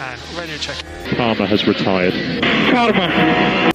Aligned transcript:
And 0.00 0.18
radio 0.34 0.56
check? 0.56 0.82
Palmer 1.18 1.44
has 1.44 1.66
retired. 1.66 2.14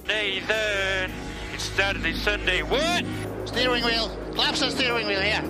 Nathan, 0.08 1.12
it's 1.54 1.62
Saturday, 1.62 2.14
Sunday. 2.14 2.62
What? 2.62 3.04
Steering 3.44 3.84
wheel. 3.84 4.08
Flaps 4.34 4.60
on 4.60 4.72
steering 4.72 5.06
wheel 5.06 5.20
here. 5.20 5.42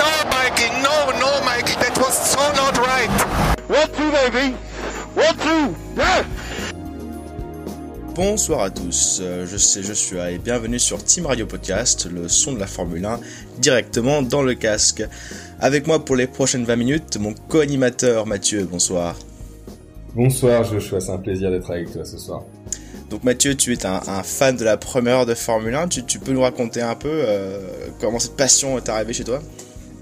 No, 0.00 0.10
Mikey, 0.32 0.70
no, 0.80 1.12
no, 1.20 1.44
Mikey, 1.44 1.74
that 1.82 1.92
was 1.98 2.16
so 2.16 2.40
not 2.56 2.78
right. 2.78 3.10
One, 3.68 3.92
two, 3.92 4.10
baby. 4.12 4.56
One, 5.12 5.36
two. 5.44 5.76
Yeah. 5.94 6.24
Bonsoir 8.14 8.62
à 8.62 8.70
tous, 8.70 9.20
euh, 9.20 9.44
je 9.44 9.58
sais, 9.58 9.82
je 9.82 9.92
suis 9.92 10.16
et 10.16 10.38
bienvenue 10.38 10.78
sur 10.78 11.04
Team 11.04 11.26
Radio 11.26 11.44
Podcast, 11.44 12.08
le 12.10 12.28
son 12.28 12.54
de 12.54 12.58
la 12.58 12.66
Formule 12.66 13.04
1 13.04 13.20
directement 13.58 14.22
dans 14.22 14.42
le 14.42 14.54
casque. 14.54 15.04
Avec 15.60 15.86
moi 15.86 16.02
pour 16.02 16.16
les 16.16 16.26
prochaines 16.26 16.64
20 16.64 16.76
minutes, 16.76 17.18
mon 17.18 17.34
co-animateur 17.34 18.24
Mathieu, 18.24 18.64
bonsoir. 18.64 19.16
Bonsoir 20.16 20.64
Joshua, 20.64 20.98
c'est 20.98 21.12
un 21.12 21.18
plaisir 21.18 21.50
d'être 21.50 21.70
avec 21.70 21.92
toi 21.92 22.02
ce 22.06 22.16
soir. 22.16 22.42
Donc 23.10 23.22
Mathieu, 23.22 23.54
tu 23.54 23.74
es 23.74 23.84
un, 23.84 24.22
fan 24.22 24.56
de 24.56 24.64
la 24.64 24.78
première 24.78 25.16
heure 25.16 25.26
de 25.26 25.34
Formule 25.34 25.74
1, 25.74 25.88
tu, 25.88 26.04
tu 26.04 26.18
peux 26.18 26.32
nous 26.32 26.40
raconter 26.40 26.80
un 26.80 26.94
peu 26.94 27.10
euh, 27.12 27.58
comment 28.00 28.18
cette 28.18 28.34
passion 28.34 28.78
est 28.78 28.88
arrivée 28.88 29.12
chez 29.12 29.24
toi? 29.24 29.42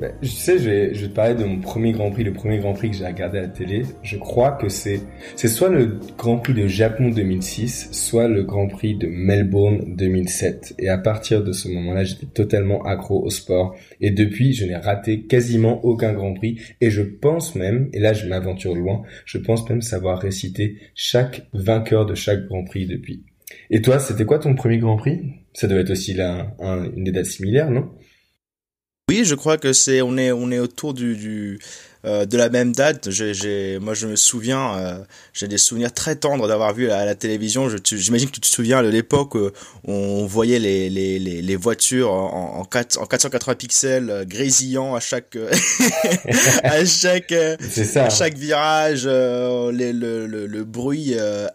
Ben, 0.01 0.13
je 0.23 0.29
sais, 0.29 0.59
je 0.59 0.69
vais, 0.69 0.93
je 0.95 1.03
vais 1.03 1.09
te 1.09 1.15
parler 1.15 1.35
de 1.37 1.45
mon 1.45 1.61
premier 1.61 1.93
Grand 1.93 2.11
Prix, 2.11 2.25
le 2.25 2.33
premier 2.33 2.59
Grand 2.59 2.73
Prix 2.73 2.91
que 2.91 2.97
j'ai 2.97 3.07
regardé 3.07 3.39
à 3.39 3.43
la 3.43 3.49
télé. 3.49 3.85
Je 4.03 4.17
crois 4.17 4.51
que 4.51 4.69
c'est, 4.69 5.01
c'est 5.37 5.47
soit 5.47 5.69
le 5.69 6.01
Grand 6.19 6.39
Prix 6.39 6.53
de 6.53 6.67
Japon 6.67 7.11
2006, 7.11 7.91
soit 7.93 8.27
le 8.27 8.43
Grand 8.43 8.67
Prix 8.67 8.97
de 8.97 9.07
Melbourne 9.07 9.95
2007. 9.97 10.75
Et 10.81 10.89
à 10.89 10.99
partir 10.99 11.45
de 11.45 11.53
ce 11.53 11.69
moment-là, 11.69 12.03
j'étais 12.03 12.27
totalement 12.27 12.83
accro 12.83 13.25
au 13.25 13.31
sport. 13.31 13.77
Et 14.01 14.11
depuis, 14.11 14.53
je 14.53 14.65
n'ai 14.67 14.75
raté 14.75 15.23
quasiment 15.27 15.85
aucun 15.85 16.13
Grand 16.13 16.35
Prix. 16.35 16.61
Et 16.81 16.91
je 16.91 17.03
pense 17.03 17.55
même, 17.55 17.89
et 17.93 18.01
là 18.01 18.13
je 18.15 18.27
m'aventure 18.27 18.75
loin, 18.75 19.03
je 19.27 19.39
pense 19.39 19.69
même 19.71 19.81
savoir 19.81 20.19
réciter 20.19 20.77
chaque 20.97 21.47
vainqueur 21.53 22.05
de 22.05 22.17
chaque 22.17 22.47
Grand 22.47 22.65
Prix 22.65 22.87
depuis. 22.87 23.23
Et 23.71 23.81
toi, 23.81 24.01
c'était 24.01 24.25
quoi 24.25 24.41
ton 24.41 24.57
premier 24.57 24.79
Grand 24.79 24.97
Prix? 24.97 25.21
Ça 25.53 25.69
doit 25.69 25.79
être 25.79 25.91
aussi 25.91 26.15
là 26.15 26.53
un- 26.59 26.91
une 26.97 27.05
des 27.05 27.13
dates 27.13 27.27
similaires, 27.27 27.71
non? 27.71 27.91
Oui, 29.11 29.23
je 29.25 29.35
crois 29.35 29.59
que 29.59 29.75
c'est 29.75 30.01
on 30.01 30.17
est 30.17 30.33
on 30.33 30.51
est 30.51 30.59
autour 30.59 30.95
du, 30.95 31.15
du 31.15 31.59
euh, 32.07 32.25
de 32.25 32.39
la 32.39 32.49
même 32.49 32.73
date. 32.73 33.11
J'ai, 33.11 33.79
moi 33.79 33.93
je 33.93 34.07
me 34.07 34.17
souviens, 34.17 34.77
euh, 34.79 34.99
j'ai 35.35 35.47
des 35.47 35.59
souvenirs 35.59 35.93
très 35.93 36.17
tendres 36.17 36.49
d'avoir 36.49 36.73
vu 36.73 36.91
à 36.91 37.05
la 37.05 37.15
télévision. 37.15 37.69
J'imagine 37.85 38.29
que 38.29 38.35
tu 38.35 38.41
te 38.41 38.47
souviens 38.47 38.83
de 38.83 38.89
l'époque 38.89 39.35
où 39.35 39.51
on 39.85 40.25
voyait 40.25 40.59
les 40.59 40.89
les 40.89 41.19
les, 41.19 41.43
les 41.43 41.57
voitures 41.57 42.11
en 42.13 42.61
en, 42.61 42.65
4, 42.65 42.99
en 42.99 43.05
480 43.05 43.55
pixels 43.57 44.09
euh, 44.11 44.25
grésillant 44.25 44.95
à 44.95 45.01
chaque 45.01 45.37
euh, 45.37 45.51
à 46.63 46.83
chaque 46.87 47.33
euh, 47.33 47.57
ça. 47.61 48.07
à 48.07 48.11
chaque 48.11 48.39
virage, 48.39 49.03
euh, 49.05 49.71
les- 49.71 49.93
le, 49.93 50.27
le, 50.27 50.47
le 50.47 50.65
bruit 50.65 51.13
euh, 51.19 51.47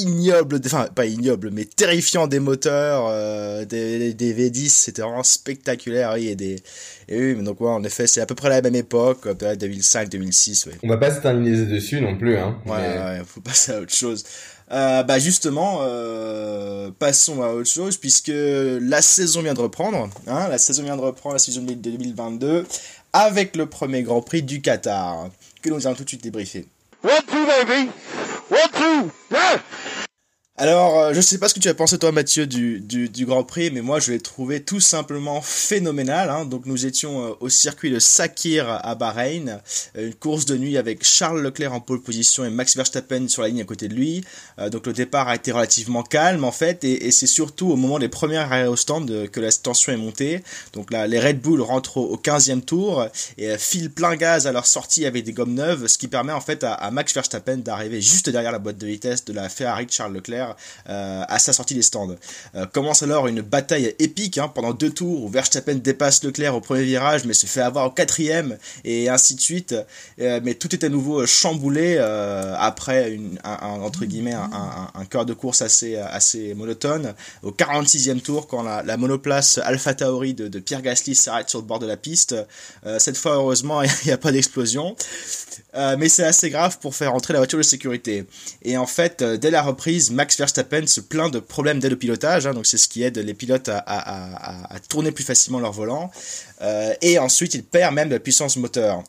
ignoble, 0.00 0.60
enfin 0.66 0.88
pas 0.94 1.06
ignoble, 1.06 1.50
mais 1.52 1.64
terrifiant 1.64 2.26
des 2.26 2.40
moteurs, 2.40 3.06
euh, 3.08 3.64
des, 3.64 4.14
des 4.14 4.34
V10, 4.50 4.68
c'était 4.68 5.02
vraiment 5.02 5.22
spectaculaire. 5.22 6.12
Oui, 6.14 6.28
et 6.28 6.34
des, 6.36 6.56
et 7.08 7.18
oui, 7.20 7.34
mais 7.36 7.42
donc 7.42 7.60
ouais, 7.60 7.68
en 7.70 7.82
effet, 7.84 8.06
c'est 8.06 8.20
à 8.20 8.26
peu 8.26 8.34
près 8.34 8.48
la 8.48 8.62
même 8.62 8.74
époque, 8.74 9.26
euh, 9.26 9.34
peut-être 9.34 9.60
2005-2006, 9.64 10.66
ouais. 10.68 10.74
On 10.82 10.88
va 10.88 10.96
pas 10.96 11.10
s'éterniser 11.14 11.66
dessus 11.66 12.00
non 12.00 12.16
plus, 12.16 12.36
hein. 12.36 12.56
Ouais, 12.66 12.76
Mais- 12.78 12.98
ouais, 13.18 13.22
faut 13.26 13.40
passer 13.40 13.72
à 13.72 13.80
autre 13.80 13.94
chose. 13.94 14.24
Euh, 14.72 15.04
bah 15.04 15.20
justement, 15.20 15.78
euh, 15.82 16.90
passons 16.98 17.40
à 17.42 17.50
autre 17.52 17.70
chose 17.70 17.96
puisque 17.98 18.32
la 18.34 19.00
saison 19.00 19.40
vient 19.42 19.54
de 19.54 19.60
reprendre. 19.60 20.10
Hein, 20.26 20.48
la 20.48 20.58
saison 20.58 20.82
vient 20.82 20.96
de 20.96 21.02
reprendre, 21.02 21.34
la 21.34 21.38
saison 21.38 21.62
de 21.62 21.72
2022, 21.74 22.66
avec 23.12 23.54
le 23.54 23.66
premier 23.66 24.02
Grand 24.02 24.22
Prix 24.22 24.42
du 24.42 24.60
Qatar, 24.60 25.28
que 25.62 25.70
nous 25.70 25.86
allons 25.86 25.94
tout 25.94 26.02
de 26.02 26.08
suite 26.08 26.24
débriefer. 26.24 26.66
One, 27.04 27.10
two, 27.28 27.46
baby. 27.46 27.90
One, 28.48 28.68
two. 28.70 29.10
Yeah. 29.30 30.05
Alors, 30.58 30.98
euh, 30.98 31.12
je 31.12 31.20
sais 31.20 31.36
pas 31.36 31.50
ce 31.50 31.54
que 31.54 31.60
tu 31.60 31.68
as 31.68 31.74
pensé 31.74 31.98
toi, 31.98 32.12
Mathieu, 32.12 32.46
du, 32.46 32.80
du, 32.80 33.26
Grand 33.26 33.44
Prix, 33.44 33.70
mais 33.70 33.82
moi, 33.82 34.00
je 34.00 34.10
l'ai 34.10 34.20
trouvé 34.20 34.62
tout 34.62 34.80
simplement 34.80 35.42
phénoménal. 35.42 36.30
Hein. 36.30 36.46
Donc, 36.46 36.64
nous 36.64 36.86
étions 36.86 37.26
euh, 37.26 37.32
au 37.40 37.50
circuit 37.50 37.90
de 37.90 37.98
Sakir 37.98 38.66
à 38.66 38.94
Bahreïn, 38.94 39.60
euh, 39.98 40.06
une 40.06 40.14
course 40.14 40.46
de 40.46 40.56
nuit 40.56 40.78
avec 40.78 41.04
Charles 41.04 41.42
Leclerc 41.42 41.74
en 41.74 41.80
pole 41.80 42.00
position 42.00 42.42
et 42.42 42.48
Max 42.48 42.74
Verstappen 42.74 43.28
sur 43.28 43.42
la 43.42 43.48
ligne 43.48 43.60
à 43.60 43.64
côté 43.64 43.86
de 43.88 43.94
lui. 43.94 44.24
Donc, 44.72 44.86
le 44.86 44.94
départ 44.94 45.28
a 45.28 45.34
été 45.34 45.52
relativement 45.52 46.02
calme 46.02 46.44
en 46.44 46.52
fait, 46.52 46.84
et, 46.84 47.10
c'est 47.10 47.26
surtout 47.26 47.70
au 47.70 47.76
moment 47.76 47.98
des 47.98 48.08
premières 48.08 48.50
arrêts 48.50 48.66
au 48.66 48.76
que 48.76 49.40
la 49.40 49.52
tension 49.52 49.92
est 49.92 49.98
montée. 49.98 50.42
Donc 50.72 50.90
là, 50.90 51.06
les 51.06 51.20
Red 51.20 51.40
Bull 51.40 51.60
rentrent 51.60 51.98
au, 51.98 52.14
au 52.14 52.16
15e 52.16 52.62
tour 52.62 53.06
et 53.36 53.58
filent 53.58 53.90
plein 53.90 54.16
gaz 54.16 54.46
à 54.46 54.52
leur 54.52 54.64
sortie 54.64 55.04
avec 55.04 55.24
des 55.24 55.32
gommes 55.32 55.54
neuves, 55.54 55.86
ce 55.86 55.98
qui 55.98 56.08
permet 56.08 56.32
en 56.32 56.40
fait 56.40 56.64
à, 56.64 56.72
à 56.72 56.90
Max 56.90 57.12
Verstappen 57.12 57.58
d'arriver 57.58 58.00
juste 58.00 58.30
derrière 58.30 58.52
la 58.52 58.58
boîte 58.58 58.78
de 58.78 58.86
vitesse 58.86 59.24
de 59.24 59.32
la 59.34 59.48
Ferrari 59.48 59.86
de 59.86 59.90
Charles 59.90 60.14
Leclerc 60.14 60.45
euh, 60.88 61.24
à 61.28 61.38
sa 61.38 61.52
sortie 61.52 61.74
des 61.74 61.82
stands. 61.82 62.14
Euh, 62.54 62.66
commence 62.66 63.02
alors 63.02 63.26
une 63.26 63.40
bataille 63.40 63.94
épique 63.98 64.38
hein, 64.38 64.48
pendant 64.48 64.72
deux 64.72 64.90
tours 64.90 65.24
où 65.24 65.28
Verstappen 65.28 65.74
dépasse 65.74 66.22
Leclerc 66.22 66.54
au 66.54 66.60
premier 66.60 66.84
virage 66.84 67.24
mais 67.24 67.34
se 67.34 67.46
fait 67.46 67.60
avoir 67.60 67.86
au 67.86 67.90
quatrième 67.90 68.58
et 68.84 69.08
ainsi 69.08 69.34
de 69.34 69.40
suite. 69.40 69.74
Euh, 70.20 70.40
mais 70.42 70.54
tout 70.54 70.72
est 70.74 70.84
à 70.84 70.88
nouveau 70.88 71.26
chamboulé 71.26 71.98
après 72.58 73.12
une, 73.12 73.38
un, 73.44 73.80
entre 73.80 74.04
guillemets 74.04 74.34
un, 74.34 75.04
cœur 75.08 75.24
de 75.26 75.34
course 75.34 75.62
assez, 75.62 75.96
assez 75.96 76.54
monotone. 76.54 77.14
Au 77.42 77.50
46e 77.50 78.20
tour 78.20 78.46
quand 78.46 78.62
la, 78.62 78.82
la 78.82 78.96
monoplace 78.96 79.58
Alpha 79.58 79.94
Tauri 79.94 80.34
de, 80.34 80.48
de 80.48 80.58
Pierre 80.58 80.82
Gasly 80.82 81.14
s'arrête 81.14 81.48
sur 81.48 81.60
le 81.60 81.64
bord 81.64 81.78
de 81.78 81.86
la 81.86 81.96
piste. 81.96 82.34
Cette 82.98 83.16
fois 83.16 83.34
heureusement 83.34 83.82
il 83.82 83.90
n'y 84.06 84.12
a 84.12 84.18
pas 84.18 84.32
d'explosion. 84.32 84.96
Mais 85.74 86.08
c'est 86.08 86.24
assez 86.24 86.50
grave 86.50 86.78
pour 86.78 86.94
faire 86.94 87.14
entrer 87.14 87.32
la 87.32 87.40
voiture 87.40 87.58
de 87.58 87.62
sécurité. 87.62 88.26
Et 88.62 88.76
en 88.76 88.86
fait, 88.86 89.22
dès 89.22 89.50
la 89.50 89.62
reprise, 89.62 90.10
Max 90.10 90.35
Verstappen 90.38 90.86
se 90.86 91.00
plaint 91.00 91.32
de 91.32 91.38
problèmes 91.38 91.80
d'aide 91.80 91.94
au 91.94 91.96
pilotage, 91.96 92.46
hein, 92.46 92.54
donc 92.54 92.66
c'est 92.66 92.76
ce 92.76 92.88
qui 92.88 93.02
aide 93.02 93.18
les 93.18 93.34
pilotes 93.34 93.68
à, 93.68 94.68
tourner 94.88 95.12
plus 95.12 95.24
facilement 95.24 95.60
leur 95.60 95.72
volant. 95.72 96.10
Euh, 96.62 96.94
et 97.02 97.18
ensuite, 97.18 97.54
il 97.54 97.64
perd 97.64 97.94
même 97.94 98.08
de 98.08 98.14
la 98.14 98.20
puissance 98.20 98.56
moteur. 98.56 99.02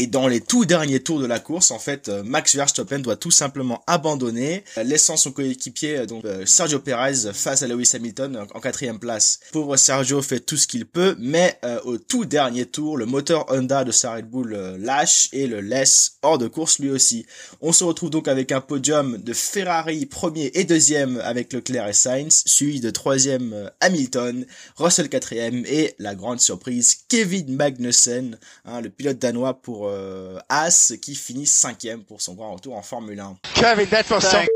Et 0.00 0.06
dans 0.06 0.28
les 0.28 0.40
tout 0.40 0.64
derniers 0.64 1.00
tours 1.00 1.20
de 1.20 1.26
la 1.26 1.40
course, 1.40 1.70
en 1.70 1.78
fait, 1.78 2.08
euh, 2.08 2.22
Max 2.22 2.56
Verstappen 2.56 3.00
doit 3.00 3.16
tout 3.16 3.30
simplement 3.30 3.82
abandonner, 3.86 4.64
euh, 4.78 4.82
laissant 4.82 5.18
son 5.18 5.30
coéquipier, 5.30 5.98
euh, 5.98 6.06
donc 6.06 6.24
Sergio 6.46 6.78
Perez, 6.78 7.30
face 7.34 7.60
à 7.62 7.66
Lewis 7.66 7.90
Hamilton 7.92 8.46
en- 8.54 8.60
quatrième 8.60 8.98
place. 8.98 9.40
Pauvre 9.52 9.76
Sergio 9.76 10.22
fait 10.22 10.40
tout 10.40 10.56
ce 10.56 10.66
qu'il 10.66 10.86
peut, 10.86 11.16
mais 11.18 11.58
au 11.84 11.98
tout 11.98 12.24
dernier 12.24 12.64
tour, 12.66 12.96
le 12.96 13.04
moteur 13.04 13.44
Honda 13.50 13.84
de 13.84 13.90
sa 13.92 14.14
Red 14.14 14.26
Bull 14.30 14.54
lâche 14.78 15.28
et 15.32 15.46
le 15.46 15.60
laisse 15.60 16.12
hors 16.22 16.38
de 16.38 16.46
course 16.46 16.78
lui 16.78 16.90
aussi. 16.90 17.26
On 17.60 17.72
se 17.72 17.84
retrouve 17.84 18.08
donc 18.10 18.26
avec 18.28 18.52
un 18.52 18.60
podium 18.62 19.18
de 19.18 19.32
Ferrari 19.34 20.06
premier 20.06 20.50
et 20.54 20.64
deuxième 20.64 21.20
avec 21.24 21.52
Leclerc 21.52 21.88
et 21.88 21.92
Sainz, 21.92 22.42
suivi 22.46 22.80
de 22.80 22.90
troisième 22.90 23.70
Hamilton, 23.80 24.46
Russell 24.76 25.08
quatrième 25.10 25.64
et 25.66 25.94
la 25.98 26.14
grande 26.14 26.40
surprise 26.40 26.96
Kevin 27.08 27.54
Magnussen, 27.56 28.38
hein, 28.64 28.80
le 28.80 28.88
pilote 28.90 29.18
danois 29.18 29.60
pour 29.60 29.89
euh, 29.90 30.38
Haas 30.48 30.94
qui 31.02 31.14
finit 31.14 31.46
cinquième 31.46 32.02
pour 32.04 32.20
son 32.20 32.34
grand 32.34 32.54
retour 32.54 32.76
en 32.76 32.82
Formule 32.82 33.20
1. 33.20 33.36
Kevin, 33.54 33.86
that 33.86 34.04
was 34.10 34.20
some 34.20 34.46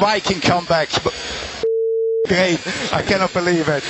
Viking 0.00 0.40
comeback. 0.40 0.88
Great. 2.26 2.58
I 2.92 3.02
cannot 3.06 3.32
believe 3.34 3.68
it. 3.68 3.84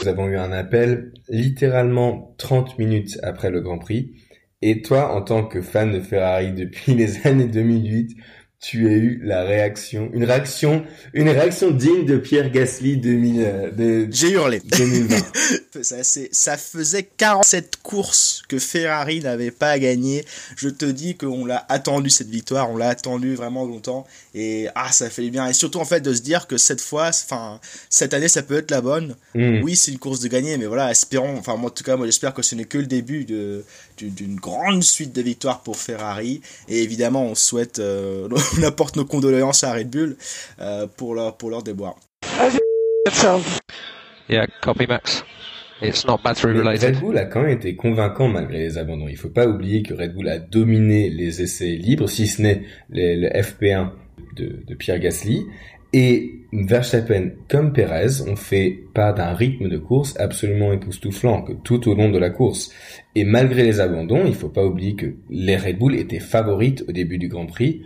Nous 0.00 0.08
avons 0.08 0.28
eu 0.28 0.36
un 0.36 0.52
appel 0.52 1.12
littéralement 1.28 2.34
30 2.38 2.78
minutes 2.78 3.18
après 3.22 3.50
le 3.50 3.60
Grand 3.60 3.78
Prix. 3.78 4.12
Et 4.62 4.82
toi, 4.82 5.14
en 5.14 5.22
tant 5.22 5.44
que 5.44 5.62
fan 5.62 5.92
de 5.92 6.00
Ferrari 6.00 6.52
depuis 6.52 6.94
les 6.94 7.26
années 7.26 7.48
2008, 7.48 8.16
tu 8.66 8.88
as 8.88 8.92
eu 8.92 9.20
la 9.22 9.42
réaction, 9.44 10.10
une 10.14 10.24
réaction, 10.24 10.84
une 11.12 11.28
réaction 11.28 11.70
digne 11.70 12.06
de 12.06 12.16
Pierre 12.16 12.50
Gasly 12.50 12.96
2000, 12.96 13.40
euh, 13.44 13.70
de 13.70 14.08
J'ai 14.10 14.30
hurlé. 14.30 14.60
2020. 14.60 15.16
ça, 15.82 16.02
c'est- 16.02 16.28
ça 16.32 16.56
faisait 16.56 17.02
47 17.16 17.76
courses 17.82 18.42
que 18.48 18.58
Ferrari 18.58 19.20
n'avait 19.20 19.50
pas 19.50 19.78
gagné. 19.78 20.24
Je 20.56 20.68
te 20.70 20.86
dis 20.86 21.14
qu'on 21.16 21.44
l'a 21.44 21.66
attendu 21.68 22.08
cette 22.10 22.28
victoire, 22.30 22.70
on 22.70 22.76
l'a 22.76 22.88
attendu 22.88 23.34
vraiment 23.34 23.64
longtemps 23.66 24.06
et 24.34 24.68
ah 24.74 24.90
ça 24.92 25.10
fait 25.10 25.28
bien 25.30 25.46
et 25.48 25.52
surtout 25.52 25.78
en 25.78 25.84
fait 25.84 26.00
de 26.00 26.14
se 26.14 26.22
dire 26.22 26.46
que 26.46 26.56
cette 26.56 26.80
fois, 26.80 27.08
enfin 27.08 27.60
cette 27.90 28.14
année 28.14 28.28
ça 28.28 28.42
peut 28.42 28.56
être 28.58 28.70
la 28.70 28.80
bonne. 28.80 29.14
Hmm. 29.34 29.60
Oui 29.62 29.76
c'est 29.76 29.92
une 29.92 29.98
course 29.98 30.20
de 30.20 30.28
gagner 30.28 30.56
mais 30.56 30.66
voilà 30.66 30.90
espérons, 30.90 31.36
enfin 31.36 31.56
moi 31.56 31.70
en 31.70 31.74
tout 31.74 31.84
cas 31.84 31.96
moi 31.96 32.06
j'espère 32.06 32.32
que 32.32 32.42
ce 32.42 32.54
n'est 32.54 32.64
que 32.64 32.78
le 32.78 32.86
début 32.86 33.24
de 33.24 33.64
du- 33.98 34.10
d'une 34.10 34.36
grande 34.36 34.82
suite 34.82 35.12
de 35.12 35.22
victoires 35.22 35.62
pour 35.62 35.76
Ferrari 35.76 36.40
et 36.68 36.82
évidemment 36.82 37.24
on 37.26 37.34
souhaite 37.34 37.78
euh, 37.78 38.26
on 38.58 38.62
apporte 38.62 38.96
nos 38.96 39.04
condoléances 39.04 39.64
à 39.64 39.72
Red 39.72 39.90
Bull 39.90 40.16
euh, 40.60 40.86
pour 40.86 41.14
leur 41.14 41.36
pour 41.36 41.50
leur 41.50 41.62
déboire. 41.62 41.96
Yeah, 44.28 44.46
copy 44.62 44.86
Max. 44.86 45.24
It's 45.82 46.06
not 46.06 46.18
battery 46.22 46.58
related. 46.58 46.94
Red 46.94 47.00
Bull 47.00 47.18
a 47.18 47.24
quand 47.26 47.42
même 47.42 47.50
été 47.50 47.76
convaincant 47.76 48.28
malgré 48.28 48.58
les 48.58 48.78
abandons. 48.78 49.08
Il 49.08 49.16
faut 49.16 49.28
pas 49.28 49.46
oublier 49.46 49.82
que 49.82 49.92
Red 49.92 50.14
Bull 50.14 50.28
a 50.28 50.38
dominé 50.38 51.10
les 51.10 51.42
essais 51.42 51.76
libres, 51.76 52.08
si 52.08 52.26
ce 52.26 52.40
n'est 52.42 52.62
le 52.90 53.28
FP1 53.28 53.90
de, 54.36 54.62
de 54.66 54.74
Pierre 54.74 54.98
Gasly. 54.98 55.44
Et 55.92 56.40
Verstappen 56.52 57.30
comme 57.48 57.72
Perez 57.72 58.22
ont 58.26 58.34
fait 58.34 58.80
part 58.94 59.14
d'un 59.14 59.32
rythme 59.32 59.68
de 59.68 59.78
course 59.78 60.14
absolument 60.18 60.72
époustouflant 60.72 61.42
que 61.42 61.52
tout 61.52 61.88
au 61.88 61.94
long 61.94 62.10
de 62.10 62.18
la 62.18 62.30
course. 62.30 62.72
Et 63.14 63.24
malgré 63.24 63.62
les 63.62 63.78
abandons, 63.78 64.24
il 64.26 64.34
faut 64.34 64.48
pas 64.48 64.64
oublier 64.64 64.94
que 64.94 65.14
les 65.30 65.56
Red 65.56 65.78
Bull 65.78 65.94
étaient 65.94 66.18
favorites 66.18 66.84
au 66.88 66.92
début 66.92 67.18
du 67.18 67.28
Grand 67.28 67.46
Prix 67.46 67.82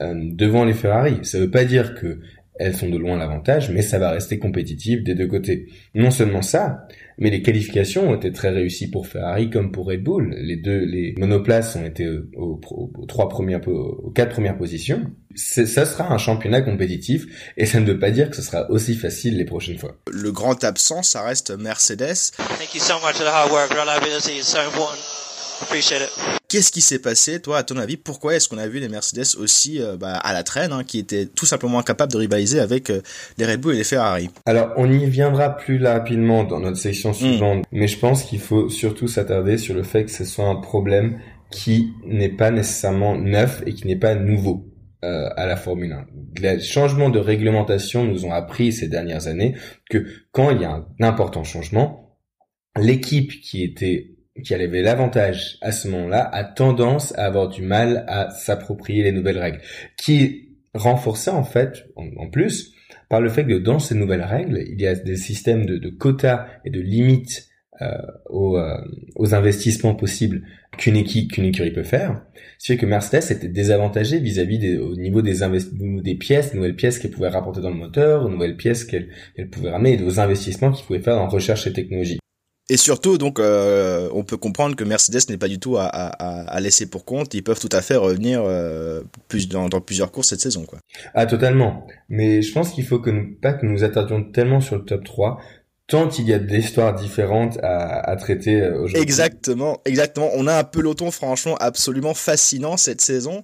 devant 0.00 0.64
les 0.64 0.74
Ferrari. 0.74 1.18
Ça 1.22 1.38
veut 1.38 1.50
pas 1.50 1.64
dire 1.64 1.94
que 1.94 2.20
elles 2.60 2.76
sont 2.76 2.90
de 2.90 2.98
loin 2.98 3.16
l'avantage, 3.16 3.70
mais 3.70 3.80
ça 3.80 3.98
va 3.98 4.10
rester 4.10 4.38
compétitif 4.38 5.02
des 5.02 5.14
deux 5.14 5.26
côtés. 5.26 5.68
Non 5.94 6.10
seulement 6.10 6.42
ça, 6.42 6.86
mais 7.16 7.30
les 7.30 7.40
qualifications 7.40 8.10
ont 8.10 8.14
été 8.14 8.32
très 8.32 8.50
réussies 8.50 8.90
pour 8.90 9.06
Ferrari 9.06 9.48
comme 9.48 9.72
pour 9.72 9.86
Red 9.86 10.02
Bull. 10.02 10.36
Les 10.38 10.56
deux, 10.56 10.84
les 10.84 11.14
monoplaces 11.16 11.74
ont 11.76 11.84
été 11.86 12.06
aux, 12.36 12.60
trois 13.08 13.30
premières, 13.30 13.66
aux 13.66 14.10
quatre 14.14 14.32
premières 14.32 14.58
positions. 14.58 15.10
Ça 15.34 15.86
sera 15.86 16.12
un 16.12 16.18
championnat 16.18 16.60
compétitif 16.60 17.52
et 17.56 17.64
ça 17.64 17.80
ne 17.80 17.86
veut 17.86 17.98
pas 17.98 18.10
dire 18.10 18.28
que 18.28 18.36
ce 18.36 18.42
sera 18.42 18.70
aussi 18.70 18.94
facile 18.94 19.38
les 19.38 19.46
prochaines 19.46 19.78
fois. 19.78 19.96
Le 20.10 20.30
grand 20.30 20.62
absent, 20.62 21.02
ça 21.02 21.22
reste 21.22 21.50
Mercedes. 21.58 22.32
Thank 22.36 22.74
you 22.74 22.80
so 22.80 22.94
much 22.96 23.14
for 23.14 23.24
the 23.24 23.32
hard 23.32 23.50
work. 23.52 23.70
Reliability 23.70 24.38
is 24.38 24.44
so 24.44 24.58
important. 24.58 25.00
Appreciate 25.62 26.02
it. 26.02 26.39
Qu'est-ce 26.50 26.72
qui 26.72 26.80
s'est 26.80 26.98
passé, 26.98 27.40
toi, 27.40 27.58
à 27.58 27.62
ton 27.62 27.76
avis? 27.76 27.96
Pourquoi 27.96 28.34
est-ce 28.34 28.48
qu'on 28.48 28.58
a 28.58 28.66
vu 28.66 28.80
les 28.80 28.88
Mercedes 28.88 29.38
aussi 29.38 29.80
euh, 29.80 29.96
bah, 29.96 30.14
à 30.14 30.32
la 30.32 30.42
traîne, 30.42 30.72
hein, 30.72 30.82
qui 30.82 30.98
étaient 30.98 31.26
tout 31.26 31.46
simplement 31.46 31.78
incapables 31.78 32.10
de 32.10 32.18
rivaliser 32.18 32.58
avec 32.58 32.90
euh, 32.90 33.02
les 33.38 33.46
Red 33.46 33.60
Bull 33.60 33.74
et 33.74 33.78
les 33.78 33.84
Ferrari? 33.84 34.30
Alors, 34.46 34.72
on 34.76 34.90
y 34.90 35.08
viendra 35.08 35.56
plus 35.56 35.80
rapidement 35.80 36.42
dans 36.42 36.58
notre 36.58 36.76
section 36.76 37.12
suivante, 37.12 37.64
mais 37.70 37.86
je 37.86 37.96
pense 38.00 38.24
qu'il 38.24 38.40
faut 38.40 38.68
surtout 38.68 39.06
s'attarder 39.06 39.58
sur 39.58 39.76
le 39.76 39.84
fait 39.84 40.04
que 40.04 40.10
ce 40.10 40.24
soit 40.24 40.46
un 40.46 40.56
problème 40.56 41.20
qui 41.52 41.92
n'est 42.04 42.28
pas 42.28 42.50
nécessairement 42.50 43.16
neuf 43.16 43.62
et 43.64 43.72
qui 43.72 43.86
n'est 43.86 43.94
pas 43.94 44.16
nouveau. 44.16 44.66
Euh, 45.02 45.30
à 45.34 45.46
la 45.46 45.56
Formule 45.56 45.92
1. 45.92 46.06
Les 46.42 46.60
changements 46.60 47.08
de 47.08 47.18
réglementation 47.18 48.04
nous 48.04 48.26
ont 48.26 48.32
appris 48.32 48.70
ces 48.70 48.86
dernières 48.86 49.28
années 49.28 49.54
que 49.88 50.04
quand 50.30 50.50
il 50.50 50.60
y 50.60 50.66
a 50.66 50.72
un 50.72 50.86
important 51.00 51.42
changement, 51.42 52.18
l'équipe 52.78 53.40
qui 53.40 53.64
était 53.64 54.19
qui 54.42 54.54
avait 54.54 54.82
l'avantage 54.82 55.58
à 55.60 55.72
ce 55.72 55.88
moment-là 55.88 56.28
a 56.32 56.44
tendance 56.44 57.16
à 57.18 57.26
avoir 57.26 57.48
du 57.48 57.62
mal 57.62 58.04
à 58.08 58.30
s'approprier 58.30 59.02
les 59.02 59.12
nouvelles 59.12 59.38
règles, 59.38 59.60
qui 59.96 60.22
est 60.22 60.50
en 60.74 61.44
fait, 61.44 61.86
en, 61.96 62.28
plus, 62.28 62.72
par 63.08 63.20
le 63.20 63.28
fait 63.28 63.44
que 63.44 63.58
dans 63.58 63.78
ces 63.78 63.94
nouvelles 63.94 64.22
règles, 64.22 64.62
il 64.68 64.80
y 64.80 64.86
a 64.86 64.94
des 64.94 65.16
systèmes 65.16 65.66
de, 65.66 65.88
quotas 65.88 66.46
et 66.64 66.70
de 66.70 66.80
limites 66.80 67.48
euh, 67.82 67.96
aux, 68.28 68.56
euh, 68.56 68.76
aux, 69.16 69.34
investissements 69.34 69.94
possibles 69.94 70.42
qu'une 70.76 70.96
équipe, 70.96 71.32
qu'une 71.32 71.46
écurie 71.46 71.72
peut 71.72 71.82
faire. 71.82 72.22
C'est 72.58 72.76
que 72.76 72.86
Mercedes 72.86 73.32
était 73.32 73.48
désavantagée 73.48 74.20
vis-à-vis 74.20 74.58
des, 74.58 74.78
au 74.78 74.94
niveau 74.94 75.22
des 75.22 75.38
des 75.40 76.14
pièces, 76.14 76.52
des 76.52 76.56
nouvelles 76.56 76.76
pièces 76.76 76.98
qu'elle 76.98 77.10
pouvait 77.10 77.28
rapporter 77.28 77.62
dans 77.62 77.70
le 77.70 77.76
moteur, 77.76 78.26
aux 78.26 78.28
nouvelles 78.28 78.56
pièces 78.56 78.84
qu'elle 78.84 79.08
pouvait 79.50 79.70
ramener 79.70 79.98
et 79.98 80.02
aux 80.02 80.20
investissements 80.20 80.70
qu'ils 80.70 80.84
pouvaient 80.84 81.00
faire 81.00 81.18
en 81.18 81.28
recherche 81.28 81.66
et 81.66 81.72
technologie. 81.72 82.19
Et 82.70 82.76
surtout, 82.76 83.18
donc, 83.18 83.40
euh, 83.40 84.08
on 84.14 84.22
peut 84.22 84.36
comprendre 84.36 84.76
que 84.76 84.84
Mercedes 84.84 85.28
n'est 85.28 85.36
pas 85.36 85.48
du 85.48 85.58
tout 85.58 85.76
à, 85.76 86.60
laisser 86.60 86.88
pour 86.88 87.04
compte. 87.04 87.34
Ils 87.34 87.42
peuvent 87.42 87.58
tout 87.58 87.68
à 87.72 87.82
fait 87.82 87.96
revenir 87.96 88.42
euh, 88.44 89.02
plus 89.26 89.48
dans, 89.48 89.68
dans, 89.68 89.80
plusieurs 89.80 90.12
courses 90.12 90.28
cette 90.28 90.40
saison, 90.40 90.64
quoi. 90.64 90.78
Ah, 91.14 91.26
totalement. 91.26 91.88
Mais 92.08 92.42
je 92.42 92.52
pense 92.52 92.70
qu'il 92.70 92.86
faut 92.86 93.00
que 93.00 93.10
nous, 93.10 93.34
pas 93.42 93.54
que 93.54 93.66
nous 93.66 93.82
attardions 93.82 94.22
tellement 94.22 94.60
sur 94.60 94.76
le 94.76 94.84
top 94.84 95.02
3 95.02 95.40
tant 95.90 96.08
il 96.08 96.28
y 96.28 96.32
a 96.32 96.38
des 96.38 96.58
histoires 96.58 96.94
différentes 96.94 97.58
à, 97.62 98.08
à 98.08 98.16
traiter 98.16 98.62
euh, 98.62 98.76
aujourd'hui. 98.76 99.02
Exactement, 99.02 99.80
exactement. 99.84 100.30
On 100.34 100.46
a 100.46 100.56
un 100.56 100.64
peloton 100.64 101.10
franchement 101.10 101.56
absolument 101.56 102.14
fascinant 102.14 102.76
cette 102.76 103.00
saison. 103.00 103.42